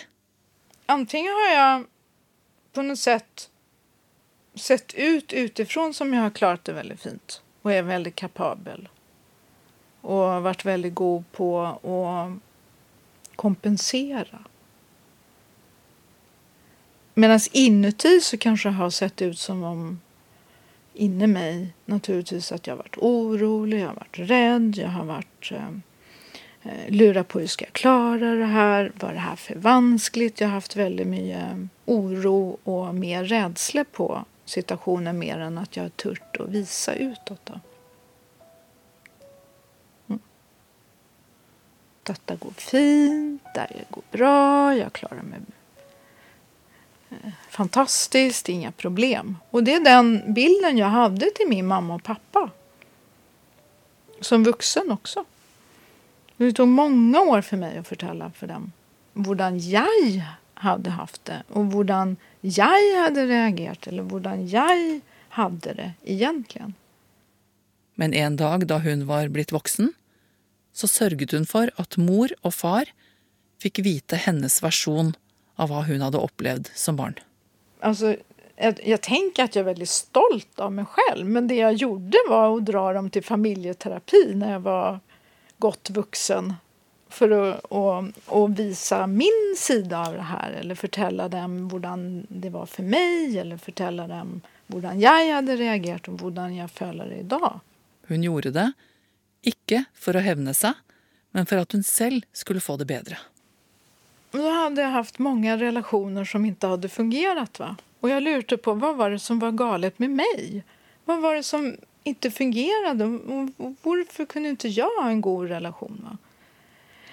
Antingen 0.85 1.33
har 1.33 1.53
jag 1.53 1.85
på 2.73 2.81
något 2.81 2.99
sätt 2.99 3.49
sett 4.55 4.93
ut 4.93 5.33
utifrån 5.33 5.93
som 5.93 6.13
jag 6.13 6.21
har 6.21 6.29
klarat 6.29 6.65
det 6.65 6.73
väldigt 6.73 6.99
fint 6.99 7.41
och 7.61 7.73
är 7.73 7.81
väldigt 7.81 8.15
kapabel 8.15 8.89
och 10.01 10.43
varit 10.43 10.65
väldigt 10.65 10.95
god 10.95 11.31
på 11.31 11.61
att 11.61 12.39
kompensera. 13.35 14.39
Medan 17.19 17.39
inuti 17.51 18.21
så 18.21 18.37
kanske 18.37 18.69
det 18.69 18.73
har 18.73 18.89
sett 18.89 19.21
ut 19.21 19.39
som 19.39 19.63
om 19.63 19.99
inne 20.93 21.27
mig 21.27 21.73
naturligtvis 21.85 22.51
att 22.51 22.67
jag 22.67 22.73
har 22.73 22.77
varit 22.77 22.97
orolig, 22.97 23.81
jag 23.81 23.87
har 23.87 23.95
varit 23.95 24.19
rädd, 24.19 24.77
jag 24.77 24.87
har 24.87 25.05
varit 25.05 25.51
eh, 25.51 25.67
eh 26.63 26.89
lura 26.89 27.23
på 27.23 27.39
hur 27.39 27.47
ska 27.47 27.65
jag 27.65 27.73
klara 27.73 28.35
det 28.35 28.45
här, 28.45 28.91
var 28.99 29.13
det 29.13 29.19
här 29.19 29.35
för 29.35 29.55
vanskligt? 29.55 30.41
Jag 30.41 30.47
har 30.47 30.53
haft 30.53 30.75
väldigt 30.75 31.07
mycket 31.07 31.45
oro 31.85 32.57
och 32.63 32.95
mer 32.95 33.23
rädsla 33.23 33.85
på 33.91 34.25
situationen 34.45 35.19
mer 35.19 35.37
än 35.37 35.57
att 35.57 35.75
jag 35.75 35.83
har 35.83 35.89
turt 35.89 36.37
att 36.39 36.49
visa 36.49 36.95
utåt. 36.95 37.41
Då. 37.43 37.59
Mm. 40.07 40.19
detta 42.03 42.35
går 42.35 42.51
fint, 42.51 43.41
det 43.55 43.85
går 43.89 44.03
bra, 44.11 44.75
jag 44.75 44.93
klarar 44.93 45.23
mig 45.23 45.39
fantastiskt, 47.49 48.49
inga 48.49 48.71
problem. 48.71 49.37
Och 49.49 49.63
det 49.63 49.73
är 49.73 49.79
den 49.79 50.33
bilden 50.33 50.77
jag 50.77 50.87
hade 50.87 51.29
till 51.35 51.47
min 51.47 51.67
mamma 51.67 51.95
och 51.95 52.03
pappa. 52.03 52.49
Som 54.21 54.43
vuxen 54.43 54.91
också. 54.91 55.25
Det 56.37 56.53
tog 56.53 56.67
många 56.67 57.21
år 57.21 57.41
för 57.41 57.57
mig 57.57 57.77
att 57.77 57.87
förtälla 57.87 58.31
för 58.31 58.47
dem 58.47 58.71
hur 59.13 59.71
jag 59.73 60.21
hade 60.53 60.89
haft 60.89 61.25
det 61.25 61.43
och 61.49 61.65
hur 61.65 62.15
jag 62.41 63.01
hade 63.01 63.25
reagerat 63.25 63.87
eller 63.87 64.03
hur 64.03 64.53
jag 64.53 65.01
hade 65.29 65.73
det 65.73 65.91
egentligen. 66.03 66.73
Men 67.95 68.13
en 68.13 68.35
dag 68.35 68.67
då 68.67 68.77
hon 68.77 69.07
var 69.07 69.27
blivit 69.27 69.51
vuxen 69.51 69.93
så 70.73 70.87
sørget 70.87 71.31
hon 71.31 71.45
för 71.45 71.71
att 71.75 71.97
mor 71.97 72.33
och 72.41 72.53
far 72.53 72.85
fick 73.61 73.79
veta 73.79 74.15
hennes 74.15 74.63
version 74.63 75.13
av 75.57 75.69
hva 75.69 75.81
hun 75.87 76.01
hadde 76.01 76.21
opplevd 76.21 76.69
som 76.75 76.95
barn. 76.95 77.19
Alltså, 77.79 78.15
jag, 78.55 78.79
jag 78.83 79.01
tänker 79.01 79.43
att 79.43 79.55
jag 79.55 79.61
är 79.61 79.65
väldigt 79.65 79.89
stolt 79.89 80.59
av 80.59 80.71
mig 80.71 80.85
själv 80.85 81.25
men 81.25 81.47
det 81.47 81.55
jag 81.55 81.73
gjorde 81.73 82.17
var 82.29 82.57
att 82.57 82.65
dra 82.65 82.93
dem 82.93 83.09
till 83.09 83.23
familjeterapi 83.23 84.31
när 84.35 84.51
jag 84.51 84.59
var 84.59 84.99
gott 85.57 85.89
vuxen 85.89 86.53
för 87.09 87.29
att 87.31 87.65
och, 87.65 88.03
och 88.25 88.59
visa 88.59 89.07
min 89.07 89.55
sida 89.57 90.07
av 90.07 90.13
det 90.13 90.21
här 90.21 90.51
eller 90.51 90.75
förtälla 90.75 91.29
dem 91.29 91.69
hur 91.69 92.25
det 92.29 92.49
var 92.49 92.65
för 92.65 92.83
mig 92.83 93.39
eller 93.39 93.57
förtälla 93.57 94.07
dem 94.07 94.41
hur 94.67 94.81
jag 95.01 95.35
hade 95.35 95.55
reagerat 95.55 96.07
och 96.07 96.21
hur 96.21 96.49
jag 96.57 96.71
det 97.05 97.15
idag. 97.15 97.59
Hon 98.07 98.23
gjorde 98.23 98.51
det 98.51 98.71
Ikke 99.47 99.85
for 99.93 100.17
å 100.17 100.21
hevne 100.23 100.53
seg, 100.57 100.73
men 101.31 101.45
för 101.45 101.57
att 101.57 101.71
hon 101.71 101.83
själv 101.83 102.21
skulle 102.33 102.59
få 102.59 102.77
det 102.77 102.85
bättre. 102.85 103.17
Då 104.31 104.49
hade 104.49 104.81
jag 104.81 104.89
haft 104.89 105.19
många 105.19 105.57
relationer 105.57 106.25
som 106.25 106.45
inte 106.45 106.67
hade 106.67 106.89
fungerat. 106.89 107.59
Va? 107.59 107.75
Och 107.99 108.09
jag 108.09 108.23
lurade 108.23 108.57
på 108.57 108.73
vad 108.73 108.95
var 108.95 109.09
det 109.09 109.19
som 109.19 109.39
var 109.39 109.51
galet 109.51 109.99
med 109.99 110.09
mig. 110.09 110.63
Vad 111.05 111.21
var 111.21 111.35
det 111.35 111.43
som 111.43 111.77
inte 112.03 112.31
fungerade? 112.31 113.05
Och 113.05 113.75
varför 113.81 114.25
kunde 114.25 114.49
inte 114.49 114.67
jag 114.67 114.89
ha 115.01 115.09
en 115.09 115.21
god 115.21 115.47
relation? 115.47 116.01
Va? 116.03 116.17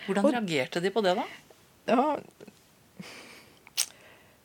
Hur 0.07 0.15
reagerade 0.15 0.81
de 0.81 0.91
på 0.91 1.01
det 1.01 1.15
då? 1.15 1.25
Ja, 1.85 2.19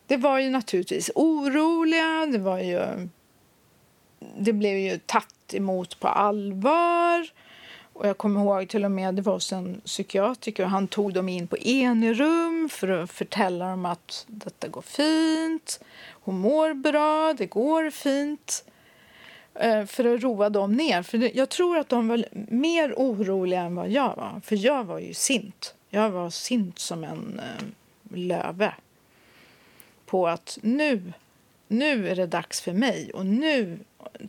det 0.07 0.17
var 0.17 0.39
ju 0.39 0.49
naturligtvis 0.49 1.11
oroliga. 1.15 2.25
Det 2.25 2.37
var 2.37 2.59
ju... 2.59 3.09
Det 4.37 4.53
blev 4.53 4.77
ju 4.77 4.99
tatt 5.05 5.53
emot 5.53 5.99
på 5.99 6.07
allvar. 6.07 7.27
Och 7.99 8.07
jag 8.07 8.17
kommer 8.17 8.41
ihåg 8.41 8.69
till 8.69 8.85
och 8.85 8.91
med, 8.91 9.15
det 9.15 9.21
var 9.21 9.33
hos 9.33 9.53
en 9.53 9.81
psykiatriker 9.85 10.63
och 10.63 10.69
han 10.69 10.87
tog 10.87 11.13
dem 11.13 11.29
in 11.29 11.47
på 11.47 11.57
enirum 11.57 12.69
för 12.71 12.87
att 12.87 13.11
förtälla 13.11 13.69
dem 13.69 13.85
att 13.85 14.25
detta 14.27 14.67
går 14.67 14.81
fint, 14.81 15.79
hon 16.11 16.39
mår 16.39 16.73
bra, 16.73 17.33
det 17.37 17.45
går 17.45 17.89
fint. 17.89 18.65
Eh, 19.53 19.85
för 19.85 20.15
att 20.15 20.21
roa 20.21 20.49
dem 20.49 20.73
ner. 20.73 21.03
För 21.03 21.37
jag 21.37 21.49
tror 21.49 21.77
att 21.77 21.89
de 21.89 22.07
var 22.07 22.25
mer 22.51 22.93
oroliga 22.97 23.61
än 23.61 23.75
vad 23.75 23.89
jag 23.89 24.15
var. 24.15 24.41
För 24.43 24.55
jag 24.55 24.83
var 24.83 24.99
ju 24.99 25.13
sint. 25.13 25.75
Jag 25.89 26.09
var 26.09 26.29
sint 26.29 26.79
som 26.79 27.03
en 27.03 27.39
eh, 27.39 28.17
löve. 28.17 28.73
På 30.05 30.27
att 30.27 30.57
nu, 30.61 31.13
nu 31.67 32.09
är 32.09 32.15
det 32.15 32.27
dags 32.27 32.61
för 32.61 32.73
mig 32.73 33.11
och 33.13 33.25
nu 33.25 33.79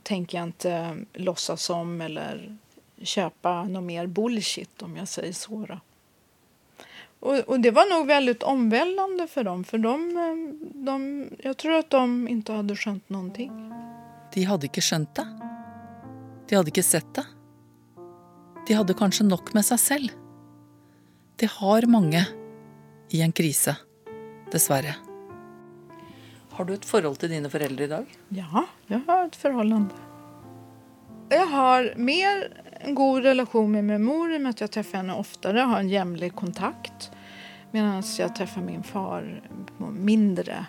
tänker 0.02 0.38
jag 0.38 0.46
inte 0.46 0.70
eh, 0.70 0.94
låtsas 1.12 1.62
som 1.62 2.00
eller 2.00 2.56
köpa 3.02 3.64
något 3.64 3.82
mer 3.82 4.06
bullshit 4.06 4.82
om 4.82 4.96
jag 4.96 5.08
säger 5.08 5.32
så. 5.32 5.66
Då. 5.66 5.80
Och, 7.20 7.38
och, 7.38 7.60
det 7.60 7.70
var 7.70 7.98
nog 7.98 8.06
väldigt 8.06 8.42
omvälvande 8.42 9.26
för 9.26 9.44
dem. 9.44 9.64
För 9.64 9.78
de, 9.78 10.14
de, 10.74 11.26
jag 11.38 11.56
tror 11.56 11.74
att 11.78 11.90
de 11.90 12.28
inte 12.28 12.52
hade 12.52 12.76
skönt 12.76 13.08
någonting. 13.08 13.72
De 14.34 14.44
hade 14.44 14.66
inte 14.66 14.80
skönt 14.80 15.14
det. 15.14 15.26
De 16.48 16.56
hade 16.56 16.68
inte 16.68 16.82
sett 16.82 17.14
det. 17.14 17.26
De 18.66 18.74
hade 18.74 18.94
kanske 18.94 19.24
nog 19.24 19.54
med 19.54 19.64
sig 19.64 19.78
själv. 19.78 20.08
Det 21.36 21.50
har 21.50 21.82
många 21.82 22.26
i 23.08 23.22
en 23.22 23.32
kris, 23.32 23.68
dessvärre. 24.52 24.94
Har 26.50 26.64
du 26.64 26.74
ett 26.74 26.84
förhållande 26.84 27.20
till 27.20 27.30
dina 27.30 27.50
föräldrar 27.50 27.84
idag? 27.84 28.06
Ja, 28.28 28.66
jag 28.86 29.00
har 29.06 29.26
ett 29.26 29.36
förhållande. 29.36 29.94
Jag 31.28 31.46
har 31.46 31.94
mer 31.96 32.59
en 32.82 32.94
god 32.94 33.22
relation 33.22 33.70
med 33.70 33.84
min 33.84 34.04
mor 34.04 34.32
i 34.32 34.36
och 34.36 34.40
med 34.40 34.50
att 34.50 34.60
jag 34.60 34.70
träffar 34.70 34.98
henne 34.98 35.14
oftare, 35.14 35.58
har 35.58 35.80
en 35.80 35.88
jämlik 35.88 36.34
kontakt. 36.34 37.10
Medan 37.70 38.02
jag 38.18 38.34
träffar 38.34 38.60
min 38.62 38.82
far 38.82 39.42
mindre. 39.92 40.66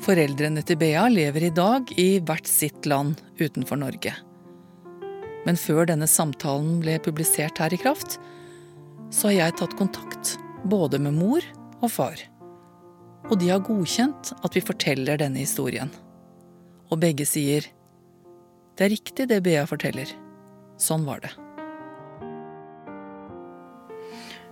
Föräldrarna 0.00 0.62
till 0.62 0.78
Bea 0.78 1.08
lever 1.08 1.42
idag 1.42 1.92
i 1.96 2.20
vart 2.20 2.46
sitt 2.46 2.86
land 2.86 3.14
utanför 3.36 3.76
Norge. 3.76 4.14
Men 5.44 5.56
før 5.56 5.84
denne 5.86 6.06
samtalen 6.08 6.78
ble 6.80 6.96
publisert 7.04 7.60
her 7.60 7.74
i 7.74 7.76
Kraft, 7.76 8.18
så 9.12 9.28
har 9.28 9.34
jeg 9.34 9.56
tatt 9.60 9.76
kontakt 9.76 10.38
både 10.64 10.98
med 10.98 11.14
mor 11.14 11.44
og 11.80 11.92
far. 11.92 12.16
Og 13.28 13.38
de 13.40 13.52
har 13.52 13.64
godkjent 13.64 14.32
at 14.40 14.56
vi 14.56 14.64
forteller 14.64 15.20
denne 15.20 15.44
historien. 15.44 15.92
Og 16.88 17.00
begge 17.04 17.28
sier 17.28 17.68
det 18.74 18.88
er 18.88 18.94
riktig 18.96 19.28
det 19.30 19.42
Bea 19.44 19.66
forteller. 19.70 20.23
Sånn 20.76 21.04
var 21.04 21.20
det. 21.20 21.30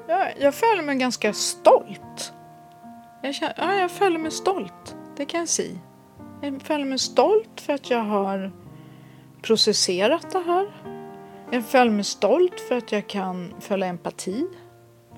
Jag, 0.08 0.32
jag 0.40 0.54
följer 0.54 0.82
mig 0.82 0.96
ganska 0.96 1.32
stolt. 1.32 2.32
Jag, 3.22 3.35
känner, 3.35 3.54
ja, 3.56 3.74
jag 3.74 3.90
följer 3.90 4.18
mig 4.18 4.30
stolt, 4.30 4.96
det 5.16 5.24
kan 5.24 5.40
jag 5.40 5.48
säga. 5.48 5.78
Jag 6.42 6.62
följer 6.62 6.87
mig 6.87 6.98
stolt 6.98 7.61
för 7.61 7.72
att 7.72 7.90
jag 7.90 8.04
har 8.04 8.52
processerat 9.42 10.30
det 10.30 10.38
här. 10.38 10.66
Jag 11.50 11.64
följer 11.64 11.92
mig 11.92 12.04
stolt 12.04 12.61
för 12.61 12.74
att 12.74 12.92
jag 12.92 13.06
kan 13.06 13.54
följa 13.61 13.87
empati 13.87 14.46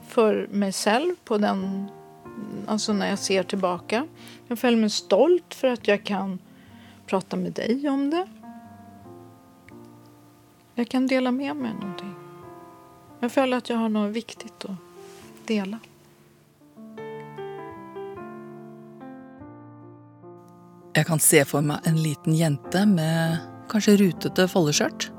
för 0.08 0.48
mig 0.50 0.72
själv 0.72 1.14
på 1.24 1.38
den, 1.38 1.90
alltså 2.66 2.92
när 2.92 3.10
jag 3.10 3.18
ser 3.18 3.42
tillbaka. 3.42 4.06
Jag 4.48 4.58
följer 4.58 4.80
mig 4.80 4.90
stolt 4.90 5.54
för 5.54 5.68
att 5.68 5.88
jag 5.88 6.04
kan 6.04 6.38
prata 7.06 7.36
med 7.36 7.52
dig 7.52 7.88
om 7.88 8.10
det. 8.10 8.26
Jag 10.74 10.88
kan 10.88 11.06
dela 11.06 11.32
med 11.32 11.56
mig 11.56 11.74
någonting. 11.74 12.14
Jag 13.20 13.30
känner 13.30 13.56
att 13.56 13.68
jag 13.68 13.76
har 13.76 13.88
något 13.88 14.12
viktigt 14.12 14.64
att 14.64 14.76
dela. 15.46 15.78
Jag 20.92 21.06
kan 21.06 21.18
se 21.18 21.44
för 21.44 21.60
mig 21.60 21.76
en 21.84 22.02
liten 22.02 22.34
jente 22.34 22.86
med 22.86 23.38
kanske 23.68 23.96
rutete 23.96 24.48
foldeskjørt. 24.48 25.12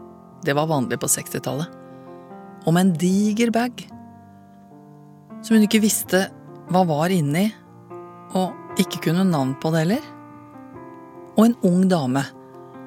Det 0.43 0.53
var 0.53 0.67
vanligt 0.67 0.99
på 0.99 1.07
60-talet. 1.07 1.67
Och 2.65 2.73
med 2.73 2.81
en 2.81 2.93
diger 2.93 3.51
bag. 3.51 3.89
Som 5.41 5.55
hon 5.55 5.63
inte 5.63 5.79
visste 5.79 6.31
vad 6.69 6.87
var 6.87 7.09
i. 7.09 7.55
och 8.31 8.51
inte 8.77 8.97
kunde 8.97 9.23
namn 9.23 9.55
på 9.61 9.71
det 9.71 9.77
heller. 9.77 9.99
Och 11.35 11.45
en 11.45 11.55
ung 11.61 11.89
dame 11.89 12.25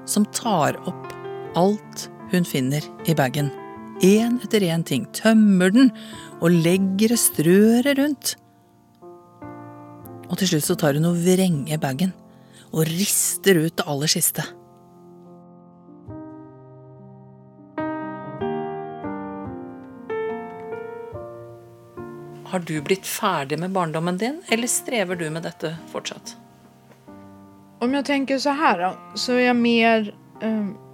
som 0.04 0.24
tar 0.24 0.76
upp 0.88 1.12
allt 1.54 2.10
hun 2.32 2.44
finner 2.44 2.84
i 3.06 3.14
bagen. 3.14 3.50
Én 4.02 4.38
etter 4.44 4.62
én 4.62 4.84
ting. 4.86 5.06
Tømmer 5.12 5.72
den 5.74 5.90
og 6.40 6.52
legger 6.52 7.14
det, 7.14 7.18
strør 7.18 7.88
rundt. 7.98 8.36
Og 10.28 10.36
til 10.38 10.52
slutt 10.52 10.68
så 10.68 10.76
tar 10.78 10.98
hun 10.98 11.08
og 11.08 11.18
vrenger 11.24 11.80
bagen 11.80 12.12
og 12.68 12.84
rister 12.86 13.58
ut 13.64 13.76
det 13.78 13.86
aller 13.88 14.10
siste. 14.12 14.44
Har 22.48 22.64
du 22.64 22.78
blitt 22.80 23.06
ferdig 23.06 23.58
med 23.60 23.72
barndommen 23.76 24.16
din, 24.16 24.38
eller 24.48 24.68
strever 24.68 25.16
du 25.16 25.28
med 25.30 25.42
dette 25.44 25.74
fortsatt? 25.92 26.36
Om 27.80 27.94
jag 27.94 28.04
tänker 28.04 28.38
så 28.38 28.50
här 28.50 28.78
då, 28.78 28.98
så 29.14 29.32
är 29.32 29.40
jag 29.40 29.56
mer... 29.56 30.14
Eh, 30.42 30.87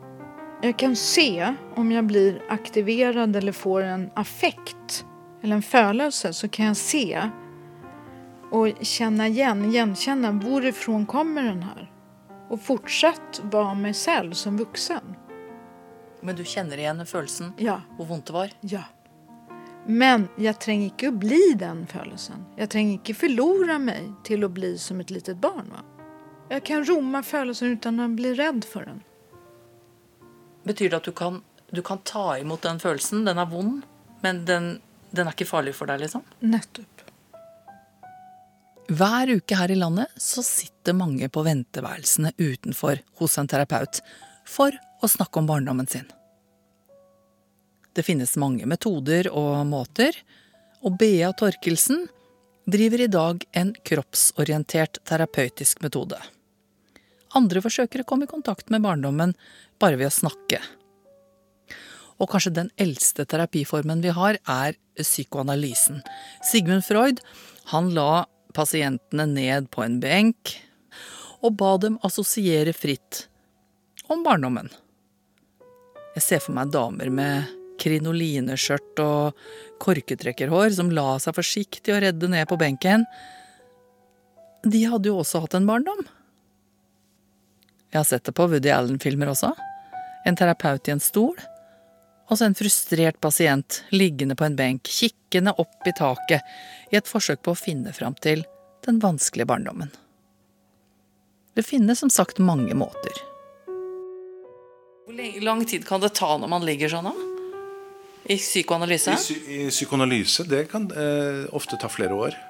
jag 0.65 0.79
kan 0.79 0.97
se 0.97 1.55
om 1.75 1.93
jag 1.93 2.05
blir 2.07 2.43
aktiverad 2.49 3.37
eller 3.37 3.53
får 3.53 3.83
en 3.83 4.11
affekt 4.15 5.05
eller 5.43 5.57
en 5.57 5.63
födelse 5.63 6.33
så 6.33 6.49
kan 6.49 6.67
jag 6.67 6.77
se 6.77 7.31
och 8.51 8.69
känna 8.81 9.29
igen, 9.29 9.65
igenkänna 9.65 10.33
varifrån 10.33 11.07
kommer 11.07 11.43
den 11.43 11.63
här? 11.63 11.91
Och 12.49 12.61
fortsatt 12.61 13.41
vara 13.43 13.75
mig 13.75 13.95
själv 13.95 14.33
som 14.33 14.57
vuxen. 14.57 15.17
Men 16.21 16.37
du 16.37 16.45
kjenner 16.45 16.79
igjen 16.79 17.07
følelsen? 17.07 17.53
Ja. 17.57 17.81
Hvor 17.97 18.07
vondt 18.07 18.27
det 18.27 18.33
var? 18.33 18.51
Ja. 18.61 18.83
Men 19.87 20.29
jeg 20.37 20.61
trenger 20.61 20.87
ikke 20.87 21.09
å 21.09 21.19
bli 21.21 21.55
den 21.61 21.87
følelsen. 21.87 22.47
Jeg 22.57 22.71
trenger 22.73 22.95
ikke 22.95 23.15
forlore 23.15 23.77
meg 23.79 24.15
til 24.25 24.45
å 24.45 24.49
bli 24.49 24.79
som 24.79 25.01
et 25.01 25.11
litet 25.13 25.37
barn. 25.43 25.69
Va? 25.69 25.83
Jeg 26.49 26.65
kan 26.65 26.87
romme 26.89 27.21
følelsen 27.23 27.77
uten 27.77 28.01
å 28.01 28.09
bli 28.17 28.33
redd 28.39 28.65
for 28.65 28.89
den. 28.89 29.03
Betyr 30.65 30.91
det 30.91 31.03
at 31.03 31.09
du 31.09 31.13
kan, 31.17 31.43
du 31.71 31.83
kan 31.85 32.01
ta 32.07 32.39
imot 32.41 32.65
den 32.65 32.81
følelsen? 32.81 33.25
Den 33.29 33.41
er 33.41 33.49
vond, 33.51 33.85
men 34.25 34.45
den, 34.49 34.69
den 35.13 35.29
er 35.29 35.37
ikke 35.37 35.49
farlig 35.49 35.77
for 35.77 35.91
deg, 35.91 36.05
liksom? 36.05 36.25
Nettopp. 36.41 36.91
Hver 38.93 39.31
uke 39.39 39.57
her 39.57 39.73
i 39.73 39.79
landet 39.79 40.13
så 40.21 40.43
sitter 40.45 40.97
mange 40.97 41.31
på 41.33 41.45
venteværelsene 41.47 42.35
utenfor 42.37 43.01
hos 43.21 43.39
en 43.41 43.49
terapeut 43.49 44.03
for 44.45 44.77
å 45.01 45.09
snakke 45.09 45.41
om 45.41 45.49
barndommen 45.49 45.89
sin. 45.89 46.05
Det 47.95 48.05
finnes 48.05 48.37
mange 48.41 48.67
metoder 48.69 49.31
og 49.33 49.65
måter, 49.71 50.17
og 50.85 50.99
Bea 51.01 51.31
Torkelsen 51.33 52.05
driver 52.69 53.05
i 53.05 53.09
dag 53.13 53.45
en 53.57 53.73
kroppsorientert 53.87 55.01
terapeutisk 55.09 55.81
metode. 55.85 56.19
Andre 57.35 57.63
forsøker 57.65 58.03
å 58.03 58.09
komme 58.09 58.29
i 58.29 58.31
kontakt 58.31 58.71
med 58.71 58.85
barndommen 58.85 59.35
bare 59.83 59.99
ved 59.99 60.11
å 60.11 60.15
snakke. 60.15 60.61
Og 62.23 62.31
kanskje 62.31 62.55
den 62.61 62.71
eldste 62.81 63.27
terapiformen 63.27 64.05
vi 64.05 64.13
har, 64.15 64.39
er 64.47 64.79
psykoanalysen. 65.01 65.99
Sigmund 66.47 66.87
Freud 66.87 67.21
han 67.73 67.91
la 67.97 68.25
pasientene 68.55 69.27
ned 69.27 69.69
på 69.75 69.83
en 69.83 69.99
benk 70.03 70.55
og 71.45 71.59
ba 71.59 71.75
dem 71.83 71.99
assosiere 72.07 72.73
fritt 72.77 73.27
om 74.09 74.23
barndommen. 74.25 74.71
Jeg 76.15 76.23
ser 76.23 76.43
for 76.45 76.55
meg 76.55 76.71
damer 76.71 77.11
med 77.11 77.51
krinolineskjørt 77.83 79.01
og 79.03 79.47
korketrekkerhår 79.83 80.77
som 80.77 80.93
la 80.95 81.17
seg 81.23 81.35
forsiktig 81.37 81.97
og 81.97 82.05
redde 82.05 82.31
ned 82.31 82.47
på 82.49 82.59
benken. 82.61 83.03
De 84.63 84.85
hadde 84.89 85.11
jo 85.11 85.19
også 85.21 85.43
hatt 85.43 85.57
en 85.59 85.67
barndom. 85.69 86.05
Jeg 87.95 88.01
har 88.01 88.07
sett 88.09 88.25
det 88.27 88.33
på 88.35 88.49
Woody 88.51 88.73
Allen-filmer 88.75 89.29
også. 89.31 89.53
En 90.27 90.35
terapeut 90.35 90.89
i 90.89 90.93
en 90.97 91.03
stol, 91.03 91.37
og 92.27 92.33
så 92.35 92.49
en 92.49 92.57
frustrert 92.59 93.21
pasient 93.23 93.85
liggende 93.95 94.35
på 94.35 94.49
en 94.49 94.57
benk, 94.59 94.91
kikkende 94.91 95.53
opp 95.63 95.87
i 95.87 95.93
taket 95.95 96.43
i 96.91 96.99
et 96.99 97.07
forsøk 97.07 97.45
på 97.47 97.55
å 97.55 97.61
finne 97.61 97.95
fram 97.95 98.19
til 98.19 98.43
den 98.83 98.99
vanskelige 98.99 99.47
barndommen. 99.47 99.95
Det 101.55 101.63
finnes 101.63 102.03
som 102.03 102.11
sagt 102.11 102.43
mange 102.43 102.75
måter. 102.75 103.23
Hvor 105.07 105.41
lang 105.47 105.63
tid 105.63 105.87
kan 105.87 106.03
det 106.03 106.17
ta 106.19 106.35
når 106.35 106.51
man 106.51 106.67
ligger 106.67 106.91
sånn, 106.91 107.13
da? 107.13 107.31
I 108.27 108.41
psykoanalyse? 108.43 109.15
I, 109.15 109.23
psy 109.23 109.41
I, 109.47 109.65
psykoanalyse 109.71 110.51
det 110.51 110.65
kan 110.73 110.91
eh, 110.91 111.45
ofte 111.55 111.79
ta 111.79 111.87
flere 111.93 112.19
år. 112.19 112.43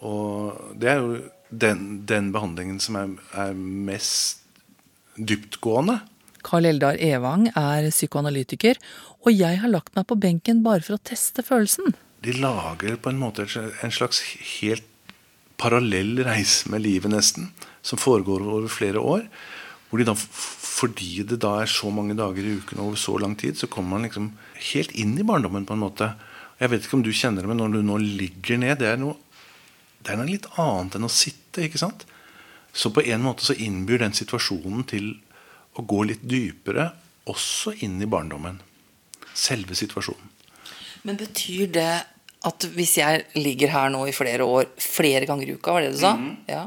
Og 0.00 0.78
det 0.80 0.94
er 0.94 1.02
jo 1.02 1.18
den, 1.50 2.06
den 2.08 2.32
behandlingen 2.32 2.80
som 2.80 2.96
er, 2.96 3.18
er 3.36 3.52
mest 3.52 4.41
dyptgående. 5.16 6.00
Karl 6.42 6.66
Eldar 6.72 6.98
Evang 6.98 7.46
er 7.54 7.88
psykoanalytiker, 7.90 8.80
og 9.22 9.30
jeg 9.34 9.60
har 9.62 9.70
lagt 9.70 9.94
meg 9.94 10.08
på 10.10 10.18
benken 10.18 10.62
bare 10.64 10.82
for 10.82 10.98
å 10.98 11.04
teste 11.04 11.44
følelsen. 11.46 11.94
De 12.22 12.34
lager 12.38 12.98
på 13.02 13.10
en 13.10 13.20
måte 13.20 13.46
en 13.46 13.94
slags 13.94 14.22
helt 14.58 14.86
parallell 15.62 16.18
reise 16.26 16.70
med 16.72 16.82
livet, 16.82 17.12
nesten, 17.12 17.50
som 17.86 18.00
foregår 18.00 18.42
over 18.42 18.70
flere 18.70 19.02
år. 19.02 19.26
Hvor 19.88 20.00
de 20.00 20.06
da, 20.08 20.14
fordi 20.16 21.22
det 21.28 21.38
da 21.44 21.58
er 21.62 21.70
så 21.70 21.90
mange 21.94 22.16
dager 22.18 22.42
i 22.42 22.56
uken 22.58 22.80
over 22.82 22.98
så 22.98 23.14
lang 23.20 23.36
tid, 23.38 23.58
så 23.60 23.68
kommer 23.70 23.98
man 23.98 24.08
liksom 24.08 24.32
helt 24.72 24.94
inn 24.98 25.14
i 25.20 25.26
barndommen 25.26 25.66
på 25.68 25.76
en 25.76 25.84
måte. 25.84 26.12
Jeg 26.58 26.72
vet 26.72 26.86
ikke 26.86 26.98
om 26.98 27.04
du 27.04 27.12
kjenner 27.14 27.44
det, 27.44 27.50
men 27.52 27.60
når 27.60 27.76
du 27.76 27.82
nå 27.86 27.98
ligger 28.02 28.62
ned, 28.62 28.78
det 28.80 28.88
er 28.94 29.02
noe, 29.02 29.18
det 30.02 30.14
er 30.14 30.18
noe 30.18 30.30
litt 30.30 30.48
annet 30.56 30.96
enn 30.98 31.06
å 31.06 31.12
sitte. 31.12 31.66
ikke 31.66 31.82
sant? 31.82 32.06
Så 32.72 32.90
på 32.90 33.04
en 33.04 33.22
måte 33.22 33.44
så 33.44 33.54
innbyr 33.54 34.00
den 34.02 34.14
situasjonen 34.16 34.84
til 34.88 35.12
å 35.76 35.84
gå 35.88 36.02
litt 36.08 36.24
dypere, 36.28 36.90
også 37.28 37.74
inn 37.84 38.00
i 38.02 38.08
barndommen. 38.08 38.58
Selve 39.36 39.76
situasjonen. 39.78 40.30
Men 41.02 41.18
betyr 41.20 41.68
det 41.72 41.92
at 42.42 42.66
hvis 42.74 42.96
jeg 42.98 43.24
ligger 43.38 43.72
her 43.74 43.92
nå 43.92 44.02
i 44.08 44.14
flere 44.14 44.46
år, 44.46 44.68
flere 44.80 45.28
ganger 45.28 45.48
i 45.50 45.56
uka, 45.56 45.74
var 45.76 45.84
det 45.84 45.92
du 45.94 46.00
sa? 46.00 46.14
Mm. 46.18 46.32
Ja. 46.48 46.64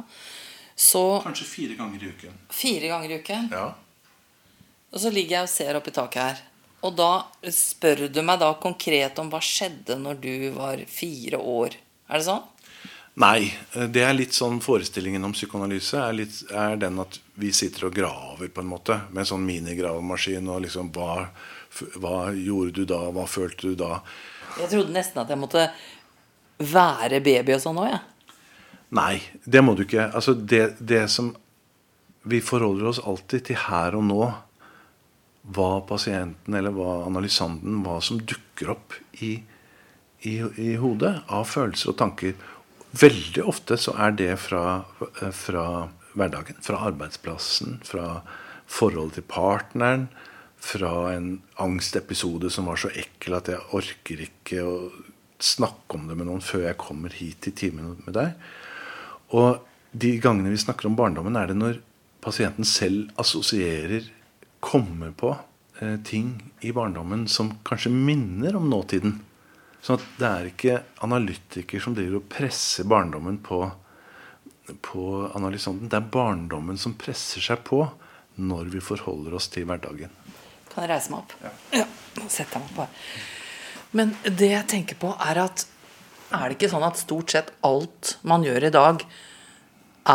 Så 0.76 1.22
Kanskje 1.24 1.48
fire 1.48 1.78
ganger 1.80 2.04
i 2.04 2.12
uken. 2.12 2.38
Fire 2.52 2.92
ganger 2.92 3.12
i 3.12 3.20
uken? 3.24 3.50
Ja. 3.52 3.68
Og 4.96 5.02
så 5.04 5.12
ligger 5.12 5.40
jeg 5.40 5.48
og 5.48 5.52
ser 5.52 5.80
opp 5.80 5.88
i 5.92 5.96
taket 5.96 6.22
her. 6.22 6.44
Og 6.86 6.96
da 6.96 7.12
spør 7.52 8.06
du 8.14 8.22
meg 8.24 8.40
da 8.40 8.52
konkret 8.62 9.18
om 9.20 9.32
hva 9.32 9.42
skjedde 9.44 9.98
når 10.00 10.20
du 10.22 10.34
var 10.56 10.84
fire 10.92 11.40
år. 11.40 11.76
Er 12.08 12.22
det 12.22 12.28
sånn? 12.28 12.44
Nei. 13.16 13.48
Det 13.72 14.02
er 14.04 14.16
litt 14.16 14.36
sånn 14.36 14.58
forestillingen 14.64 15.24
om 15.24 15.34
psykoanalyse 15.36 16.00
er, 16.02 16.16
litt, 16.18 16.42
er 16.52 16.76
den 16.80 17.00
at 17.00 17.20
vi 17.40 17.54
sitter 17.56 17.88
og 17.88 17.96
graver 17.96 18.50
på 18.52 18.64
en 18.64 18.72
måte 18.72 18.98
med 19.08 19.24
en 19.24 19.30
sånn 19.30 19.46
minigravemaskin. 19.48 20.50
Og 20.52 20.66
liksom 20.66 20.92
hva, 20.96 21.30
hva 21.96 22.18
gjorde 22.36 22.82
du 22.82 22.90
da? 22.92 23.06
Hva 23.16 23.24
følte 23.30 23.72
du 23.72 23.80
da? 23.80 24.02
Jeg 24.60 24.72
trodde 24.72 24.96
nesten 24.96 25.22
at 25.24 25.32
jeg 25.32 25.40
måtte 25.40 25.70
være 26.60 27.22
baby 27.24 27.56
og 27.56 27.64
sånn 27.64 27.80
òg, 27.80 27.94
jeg. 27.94 28.04
Nei, 28.96 29.16
det 29.44 29.64
må 29.64 29.74
du 29.76 29.84
ikke. 29.86 30.10
Altså 30.12 30.36
det, 30.36 30.78
det, 30.80 31.08
som 31.12 31.34
Vi 32.26 32.40
forholder 32.42 32.88
oss 32.90 33.00
alltid 33.00 33.48
til 33.50 33.60
her 33.68 33.96
og 33.96 34.06
nå. 34.08 34.22
Hva 35.56 35.72
pasienten 35.86 36.56
eller 36.58 36.74
hva 36.74 37.04
analysanten 37.06 37.84
hva 37.86 38.00
som 38.02 38.18
dukker 38.18 38.72
opp 38.74 38.96
i, 39.22 39.36
i, 40.26 40.34
i 40.42 40.72
hodet 40.82 41.14
av 41.30 41.46
følelser 41.46 41.92
og 41.94 42.00
tanker. 42.02 42.34
Veldig 42.96 43.44
ofte 43.44 43.78
så 43.82 43.96
er 44.00 44.14
det 44.16 44.32
fra, 44.40 44.86
fra 45.36 45.66
hverdagen. 46.16 46.62
Fra 46.64 46.80
arbeidsplassen. 46.90 47.80
Fra 47.84 48.22
forholdet 48.72 49.20
til 49.20 49.28
partneren. 49.32 50.08
Fra 50.66 50.94
en 51.14 51.42
angstepisode 51.62 52.50
som 52.54 52.70
var 52.72 52.80
så 52.82 52.94
ekkel 52.96 53.38
at 53.38 53.52
jeg 53.52 53.68
orker 53.76 54.24
ikke 54.26 54.64
å 54.64 54.78
snakke 55.44 55.98
om 55.98 56.08
det 56.08 56.16
med 56.18 56.30
noen 56.30 56.44
før 56.44 56.70
jeg 56.70 56.80
kommer 56.82 57.14
hit 57.14 57.50
i 57.50 57.54
timen 57.56 57.98
med 58.06 58.16
deg. 58.16 58.32
Og 59.36 59.60
de 59.96 60.16
gangene 60.24 60.54
vi 60.54 60.62
snakker 60.62 60.90
om 60.90 60.98
barndommen, 60.98 61.36
er 61.36 61.52
det 61.52 61.58
når 61.60 61.82
pasienten 62.24 62.68
selv 62.68 63.12
assosierer, 63.22 64.08
kommer 64.66 65.12
på 65.14 65.36
eh, 65.82 66.00
ting 66.08 66.40
i 66.66 66.72
barndommen 66.74 67.28
som 67.30 67.52
kanskje 67.68 67.92
minner 67.94 68.56
om 68.58 68.70
nåtiden. 68.72 69.20
Sånn 69.86 70.00
at 70.00 70.06
det 70.18 70.30
er 70.30 70.48
ikke 70.50 70.78
analytiker 71.06 71.84
som 71.84 71.94
driver 71.94 72.18
og 72.18 72.30
presser 72.32 72.88
barndommen 72.90 73.38
på, 73.46 73.60
på 74.82 75.04
analysanten. 75.38 75.92
Det 75.92 76.00
er 76.00 76.08
barndommen 76.16 76.80
som 76.82 76.96
presser 76.98 77.44
seg 77.46 77.62
på 77.68 77.84
når 78.42 78.72
vi 78.74 78.82
forholder 78.82 79.36
oss 79.38 79.48
til 79.54 79.68
hverdagen. 79.70 80.10
Kan 80.72 80.88
jeg 80.88 80.92
reise 80.92 81.14
meg 81.14 81.22
opp? 81.22 81.38
Ja. 81.44 81.54
ja 81.84 81.86
jeg 82.26 82.50
meg 82.56 82.66
opp 82.66 82.82
her. 82.82 83.14
Men 83.96 84.16
det 84.26 84.50
jeg 84.56 84.70
tenker 84.74 84.98
på, 85.00 85.14
er 85.22 85.44
at 85.46 85.68
er 86.34 86.50
det 86.50 86.58
ikke 86.58 86.72
sånn 86.74 86.88
at 86.88 86.98
stort 87.00 87.32
sett 87.32 87.54
alt 87.64 88.16
man 88.28 88.44
gjør 88.44 88.66
i 88.68 88.74
dag, 88.74 89.06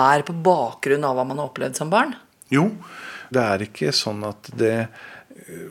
er 0.00 0.26
på 0.26 0.34
bakgrunn 0.44 1.06
av 1.06 1.16
hva 1.16 1.24
man 1.30 1.38
har 1.38 1.50
opplevd 1.50 1.78
som 1.78 1.90
barn? 1.92 2.12
Jo, 2.50 2.66
det 3.30 3.46
er 3.54 3.64
ikke 3.70 3.94
sånn 3.94 4.26
at 4.26 4.50
det 4.58 4.76
eh, 4.82 5.68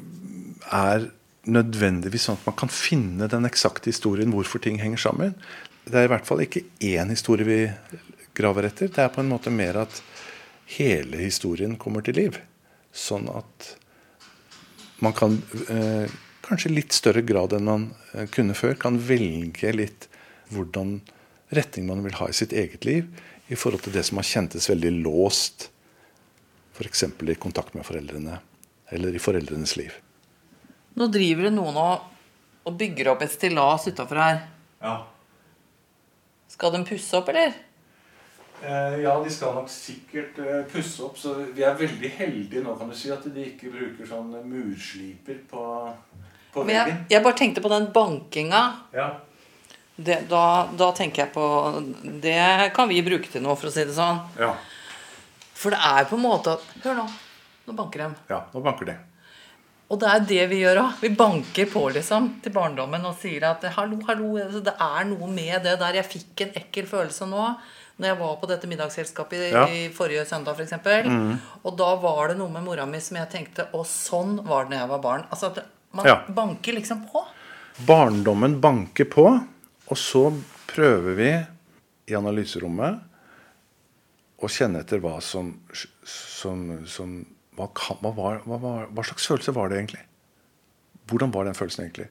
er 0.71 1.09
nødvendigvis 1.47 2.27
sånn 2.27 2.39
at 2.39 2.47
man 2.49 2.57
kan 2.59 2.71
finne 2.73 3.29
den 3.31 3.47
eksakte 3.47 3.91
historien 3.91 4.33
hvorfor 4.33 4.61
ting 4.63 4.79
henger 4.81 5.01
sammen. 5.01 5.35
Det 5.85 5.95
er 5.95 6.07
i 6.07 6.11
hvert 6.11 6.27
fall 6.27 6.43
ikke 6.43 6.65
én 6.85 7.11
historie 7.13 7.47
vi 7.47 7.59
graver 8.37 8.67
etter. 8.69 8.91
Det 8.91 9.03
er 9.03 9.13
på 9.13 9.23
en 9.23 9.31
måte 9.31 9.53
mer 9.53 9.79
at 9.85 10.01
hele 10.77 11.21
historien 11.21 11.77
kommer 11.79 12.05
til 12.05 12.19
liv. 12.19 12.39
Sånn 12.91 13.29
at 13.31 13.73
man 15.03 15.15
kan 15.15 15.39
eh, 15.71 16.11
kanskje 16.45 16.71
i 16.71 16.75
litt 16.75 16.95
større 16.95 17.23
grad 17.25 17.55
enn 17.55 17.67
man 17.69 17.87
eh, 18.13 18.27
kunne 18.31 18.57
før, 18.57 18.75
kan 18.79 18.99
velge 18.99 19.71
litt 19.75 20.09
hvordan 20.53 20.99
retning 21.55 21.87
man 21.89 22.03
vil 22.05 22.17
ha 22.19 22.29
i 22.29 22.35
sitt 22.35 22.53
eget 22.53 22.85
liv 22.85 23.07
i 23.49 23.57
forhold 23.57 23.85
til 23.85 23.95
det 23.95 24.03
som 24.05 24.19
har 24.19 24.27
kjentes 24.27 24.69
veldig 24.69 24.91
låst, 25.01 25.69
f.eks. 26.77 27.03
i 27.07 27.39
kontakt 27.41 27.73
med 27.77 27.87
foreldrene 27.87 28.37
eller 28.93 29.15
i 29.15 29.21
foreldrenes 29.21 29.75
liv. 29.79 29.93
Nå 30.97 31.07
driver 31.13 31.43
det 31.49 31.53
noen 31.55 31.77
og, 31.77 32.05
og 32.65 32.77
bygger 32.79 33.11
opp 33.13 33.21
et 33.23 33.31
stillas 33.33 33.85
utafor 33.87 34.17
her. 34.19 34.39
Ja. 34.81 34.95
Skal 36.49 36.73
de 36.73 36.81
pusse 36.87 37.13
opp, 37.19 37.29
eller? 37.29 37.53
Eh, 38.59 38.95
ja, 39.05 39.13
de 39.23 39.29
skal 39.31 39.53
nok 39.55 39.69
sikkert 39.71 40.39
eh, 40.43 40.63
pusse 40.71 41.03
opp. 41.05 41.15
Så 41.19 41.35
vi 41.55 41.63
er 41.63 41.77
veldig 41.79 42.09
heldige 42.17 42.63
nå, 42.65 42.73
kan 42.79 42.89
du 42.91 42.95
si, 42.97 43.11
at 43.13 43.23
de 43.31 43.45
ikke 43.53 43.71
bruker 43.71 44.09
sånn 44.09 44.33
mursliper 44.49 45.39
på, 45.51 45.63
på 46.53 46.65
Men 46.67 46.75
jeg, 46.75 46.85
veggen. 46.89 47.05
jeg 47.13 47.23
bare 47.29 47.39
tenkte 47.39 47.63
på 47.63 47.71
den 47.71 47.87
bankinga. 47.95 48.63
Ja. 48.97 49.09
Det, 49.99 50.21
da, 50.31 50.43
da 50.79 50.93
tenker 50.95 51.25
jeg 51.25 51.33
på 51.35 51.43
Det 52.23 52.35
kan 52.71 52.87
vi 52.87 53.01
bruke 53.03 53.27
til 53.27 53.43
noe, 53.43 53.57
for 53.59 53.67
å 53.67 53.73
si 53.73 53.83
det 53.87 53.95
sånn. 53.95 54.19
Ja. 54.39 54.53
For 55.59 55.75
det 55.75 55.79
er 55.83 56.05
på 56.07 56.15
en 56.15 56.23
måte 56.23 56.53
at 56.55 56.67
Hør 56.85 57.01
nå. 57.01 57.07
Nå 57.67 57.73
banker 57.77 58.01
de. 58.05 58.13
ja, 58.31 58.37
nå 58.53 58.61
banker 58.65 58.87
de. 58.87 58.93
Og 59.89 59.97
det 59.99 60.09
er 60.13 60.25
det 60.29 60.43
vi 60.51 60.59
gjør 60.61 60.83
òg. 60.83 60.99
Vi 61.01 61.09
banker 61.17 61.65
på 61.71 61.81
liksom 61.95 62.27
til 62.45 62.53
barndommen 62.53 63.05
og 63.09 63.15
sier 63.17 63.47
at 63.49 63.63
hallo, 63.73 63.97
hallo, 64.05 64.35
altså, 64.37 64.61
det 64.63 64.75
er 64.85 65.07
noe 65.09 65.29
med 65.33 65.63
det 65.65 65.79
der. 65.81 65.97
Jeg 65.97 66.05
fikk 66.11 66.43
en 66.45 66.51
ekkel 66.61 66.85
følelse 66.89 67.25
nå 67.29 67.47
når 67.99 68.07
jeg 68.07 68.17
var 68.21 68.35
på 68.39 68.47
dette 68.47 68.67
middagsselskapet 68.69 69.41
i, 69.49 69.51
Ja. 69.51 69.65
i 69.67 69.79
forrige 69.91 70.23
søndag 70.29 70.55
f.eks. 70.55 70.69
eksempel 70.71 71.09
Og 71.65 71.73
da 71.75 71.89
var 71.99 72.29
det 72.29 72.37
noe 72.39 72.47
med 72.53 72.63
mora 72.63 72.85
mi 72.87 73.01
som 73.03 73.17
jeg 73.17 73.27
tenkte 73.33 73.65
Og 73.75 73.83
sånn 73.85 74.37
var 74.47 74.63
det 74.63 74.71
når 74.71 74.79
jeg 74.79 74.89
var 74.93 75.01
barn. 75.03 75.25
Altså 75.33 75.49
at 75.51 75.65
man 75.91 76.05
Ja. 76.05 76.15
banker 76.29 76.73
liksom 76.77 77.01
på. 77.11 77.25
Barndommen 77.85 78.61
banker 78.61 79.05
på, 79.05 79.25
og 79.89 79.97
så 79.97 80.29
prøver 80.67 81.15
vi 81.17 81.29
i 82.07 82.15
analyserommet 82.15 82.99
å 84.39 84.47
kjenne 84.47 84.79
etter 84.79 84.99
hva 85.03 85.17
som, 85.21 85.49
som, 86.05 86.85
som 86.87 87.25
hva, 87.59 87.67
kan, 87.75 87.99
hva, 87.99 88.13
var, 88.15 88.41
hva, 88.47 88.57
var, 88.63 88.87
hva 88.95 89.03
slags 89.03 89.27
følelse 89.27 89.53
var 89.55 89.69
det 89.69 89.81
egentlig? 89.81 90.05
Hvordan 91.11 91.33
var 91.35 91.47
den 91.47 91.57
følelsen 91.57 91.85
egentlig? 91.85 92.07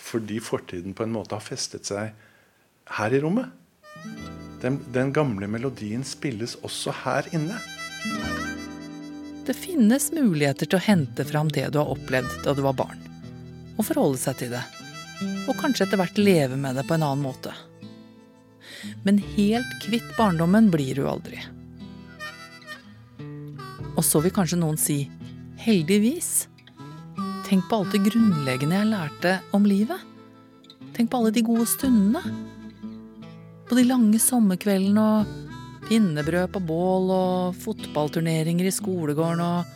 Fordi 0.00 0.38
fortiden 0.40 0.94
på 0.96 1.04
en 1.04 1.12
måte 1.12 1.36
har 1.36 1.44
festet 1.44 1.88
seg 1.88 2.14
her 2.98 3.14
i 3.14 3.20
rommet. 3.20 3.50
Den, 4.62 4.78
den 4.94 5.12
gamle 5.14 5.48
melodien 5.50 6.06
spilles 6.06 6.56
også 6.66 6.94
her 7.04 7.28
inne. 7.36 7.58
Det 9.46 9.56
finnes 9.56 10.10
muligheter 10.12 10.68
til 10.68 10.78
å 10.78 10.86
hente 10.86 11.26
fram 11.28 11.50
det 11.52 11.68
du 11.74 11.80
har 11.80 11.92
opplevd 11.92 12.40
da 12.44 12.54
du 12.56 12.62
var 12.64 12.76
barn, 12.78 13.00
og 13.76 13.86
forholde 13.86 14.20
seg 14.20 14.40
til 14.40 14.52
det. 14.54 14.64
Og 15.48 15.56
kanskje 15.58 15.86
etter 15.86 16.00
hvert 16.00 16.18
leve 16.20 16.58
med 16.60 16.78
det 16.78 16.86
på 16.88 16.96
en 16.96 17.04
annen 17.06 17.24
måte. 17.24 17.54
Men 19.04 19.20
helt 19.34 19.78
kvitt 19.82 20.08
barndommen 20.18 20.70
blir 20.72 20.98
du 20.98 21.06
aldri. 21.10 21.40
Og 23.98 24.06
så 24.06 24.22
vil 24.22 24.34
kanskje 24.34 24.60
noen 24.60 24.78
si 24.78 25.02
heldigvis. 25.58 26.46
Tenk 27.48 27.66
på 27.66 27.80
alt 27.80 27.94
det 27.94 28.04
grunnleggende 28.06 28.78
jeg 28.78 28.90
lærte 28.92 29.34
om 29.56 29.66
livet. 29.66 29.98
Tenk 30.94 31.10
på 31.10 31.20
alle 31.20 31.34
de 31.34 31.42
gode 31.46 31.66
stundene. 31.66 32.22
På 33.68 33.76
de 33.76 33.84
lange 33.88 34.20
sommerkveldene 34.22 35.02
og 35.02 35.88
pinnebrød 35.88 36.52
på 36.54 36.62
bål 36.68 37.12
og 37.14 37.58
fotballturneringer 37.64 38.68
i 38.68 38.74
skolegården 38.74 39.44
og 39.44 39.74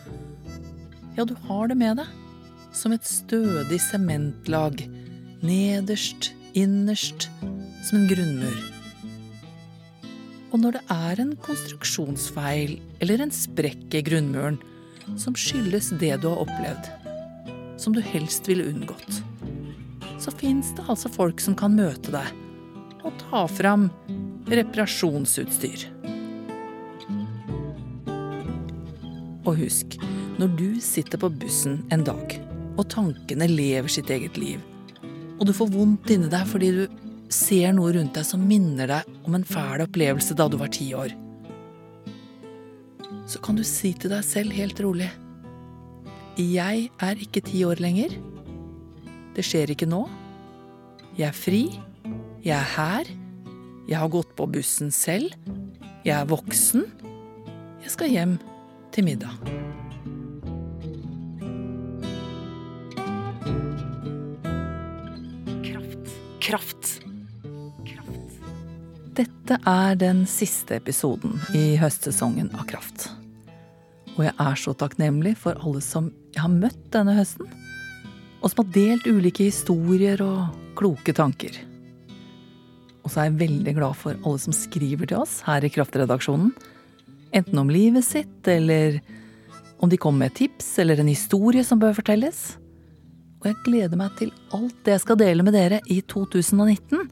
Ja, 1.13 1.25
du 1.29 1.35
har 1.45 1.67
det 1.69 1.77
med 1.77 1.99
deg. 2.01 2.07
Som 2.73 2.95
et 2.95 3.05
stødig 3.05 3.77
sementlag. 3.85 4.81
Nederst, 5.45 6.31
innerst, 6.57 7.29
som 7.85 7.99
en 7.99 8.07
grunnmur. 8.09 8.72
Og 10.53 10.61
når 10.61 10.75
det 10.77 10.83
er 10.93 11.19
en 11.23 11.31
konstruksjonsfeil 11.41 12.75
eller 13.01 13.23
en 13.23 13.33
sprekk 13.33 13.95
i 13.97 14.03
grunnmuren 14.05 14.59
som 15.17 15.33
skyldes 15.33 15.89
det 15.97 16.13
du 16.21 16.27
har 16.29 16.43
opplevd, 16.43 16.89
som 17.81 17.95
du 17.95 18.03
helst 18.05 18.45
ville 18.47 18.67
unngått, 18.69 19.23
så 20.21 20.31
fins 20.37 20.69
det 20.77 20.85
altså 20.85 21.09
folk 21.11 21.41
som 21.41 21.57
kan 21.57 21.73
møte 21.73 22.13
deg 22.13 22.29
og 23.03 23.17
ta 23.25 23.43
fram 23.49 23.89
reparasjonsutstyr. 24.53 25.87
Og 29.43 29.57
husk, 29.57 29.97
når 30.37 30.53
du 30.59 30.67
sitter 30.85 31.19
på 31.19 31.33
bussen 31.33 31.81
en 31.91 32.05
dag, 32.05 32.37
og 32.77 32.85
tankene 32.93 33.49
lever 33.49 33.89
sitt 33.91 34.13
eget 34.13 34.37
liv, 34.37 34.61
og 35.39 35.47
du 35.49 35.53
får 35.57 35.73
vondt 35.73 36.13
inni 36.13 36.29
deg 36.31 36.45
fordi 36.47 36.69
du 36.77 36.85
ser 37.33 37.73
noe 37.75 37.91
rundt 37.95 38.15
deg 38.15 38.27
som 38.27 38.43
minner 38.47 38.89
deg 38.89 39.27
om 39.27 39.35
en 39.37 39.45
fæl 39.47 39.83
opplevelse 39.87 40.37
da 40.37 40.47
du 40.49 40.59
var 40.61 40.71
ti 40.73 40.91
år, 40.97 41.13
så 43.27 43.39
kan 43.43 43.57
du 43.57 43.63
si 43.65 43.93
til 43.97 44.11
deg 44.13 44.25
selv 44.27 44.53
helt 44.53 44.79
rolig 44.83 45.09
Jeg 46.37 46.89
er 47.01 47.19
ikke 47.21 47.43
ti 47.45 47.61
år 47.63 47.79
lenger. 47.81 48.15
Det 49.35 49.43
skjer 49.45 49.69
ikke 49.73 49.85
nå. 49.85 50.01
Jeg 51.13 51.27
er 51.27 51.37
fri. 51.37 51.61
Jeg 52.41 52.57
er 52.57 52.71
her. 52.73 53.11
Jeg 53.85 53.99
har 54.01 54.09
gått 54.09 54.33
på 54.33 54.47
bussen 54.49 54.89
selv. 54.89 55.29
Jeg 56.01 56.15
er 56.17 56.25
voksen. 56.25 56.87
Jeg 57.85 57.93
skal 57.93 58.09
hjem 58.09 58.35
til 58.95 59.05
middag. 59.05 59.37
Kraft. 65.69 66.13
Kraft. 66.41 67.02
Dette 69.13 69.59
er 69.69 69.97
den 70.01 70.23
siste 70.25 70.79
episoden 70.79 71.35
i 71.53 71.75
høstsesongen 71.77 72.47
av 72.57 72.63
Kraft. 72.71 73.11
Og 74.15 74.23
jeg 74.25 74.33
er 74.41 74.55
så 74.57 74.71
takknemlig 74.73 75.35
for 75.37 75.59
alle 75.61 75.83
som 75.85 76.07
jeg 76.33 76.41
har 76.41 76.49
møtt 76.49 76.87
denne 76.95 77.13
høsten. 77.13 77.45
Og 78.41 78.49
som 78.49 78.63
har 78.63 78.71
delt 78.73 79.05
ulike 79.05 79.45
historier 79.51 80.23
og 80.25 80.55
kloke 80.79 81.13
tanker. 81.13 81.59
Og 83.03 83.11
så 83.11 83.21
er 83.21 83.29
jeg 83.29 83.41
veldig 83.43 83.75
glad 83.77 83.99
for 84.01 84.17
alle 84.17 84.41
som 84.41 84.55
skriver 84.57 85.11
til 85.11 85.21
oss 85.21 85.43
her 85.45 85.61
i 85.61 85.69
Kraftredaksjonen. 85.75 86.49
Enten 87.37 87.61
om 87.61 87.69
livet 87.69 88.07
sitt, 88.07 88.49
eller 88.49 88.97
om 89.77 89.93
de 89.93 90.01
kommer 90.01 90.25
med 90.25 90.39
tips 90.41 90.71
eller 90.81 90.97
en 90.97 91.13
historie 91.13 91.61
som 91.67 91.77
bør 91.77 91.93
fortelles. 91.99 92.55
Og 93.43 93.51
jeg 93.51 93.61
gleder 93.67 93.99
meg 93.99 94.17
til 94.17 94.33
alt 94.57 94.81
det 94.87 94.97
jeg 94.97 95.05
skal 95.05 95.21
dele 95.21 95.45
med 95.45 95.53
dere 95.53 95.83
i 95.85 96.01
2019. 96.01 97.05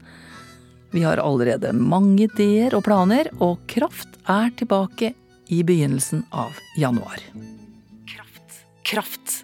Vi 0.92 1.02
har 1.02 1.20
allerede 1.22 1.72
mange 1.72 2.26
ideer 2.26 2.74
og 2.76 2.84
planer, 2.84 3.30
og 3.40 3.62
Kraft 3.70 4.18
er 4.28 4.50
tilbake 4.60 5.14
i 5.48 5.62
begynnelsen 5.64 6.26
av 6.32 6.58
januar. 6.76 7.22
Kraft. 8.08 8.60
Kraft. 8.84 9.38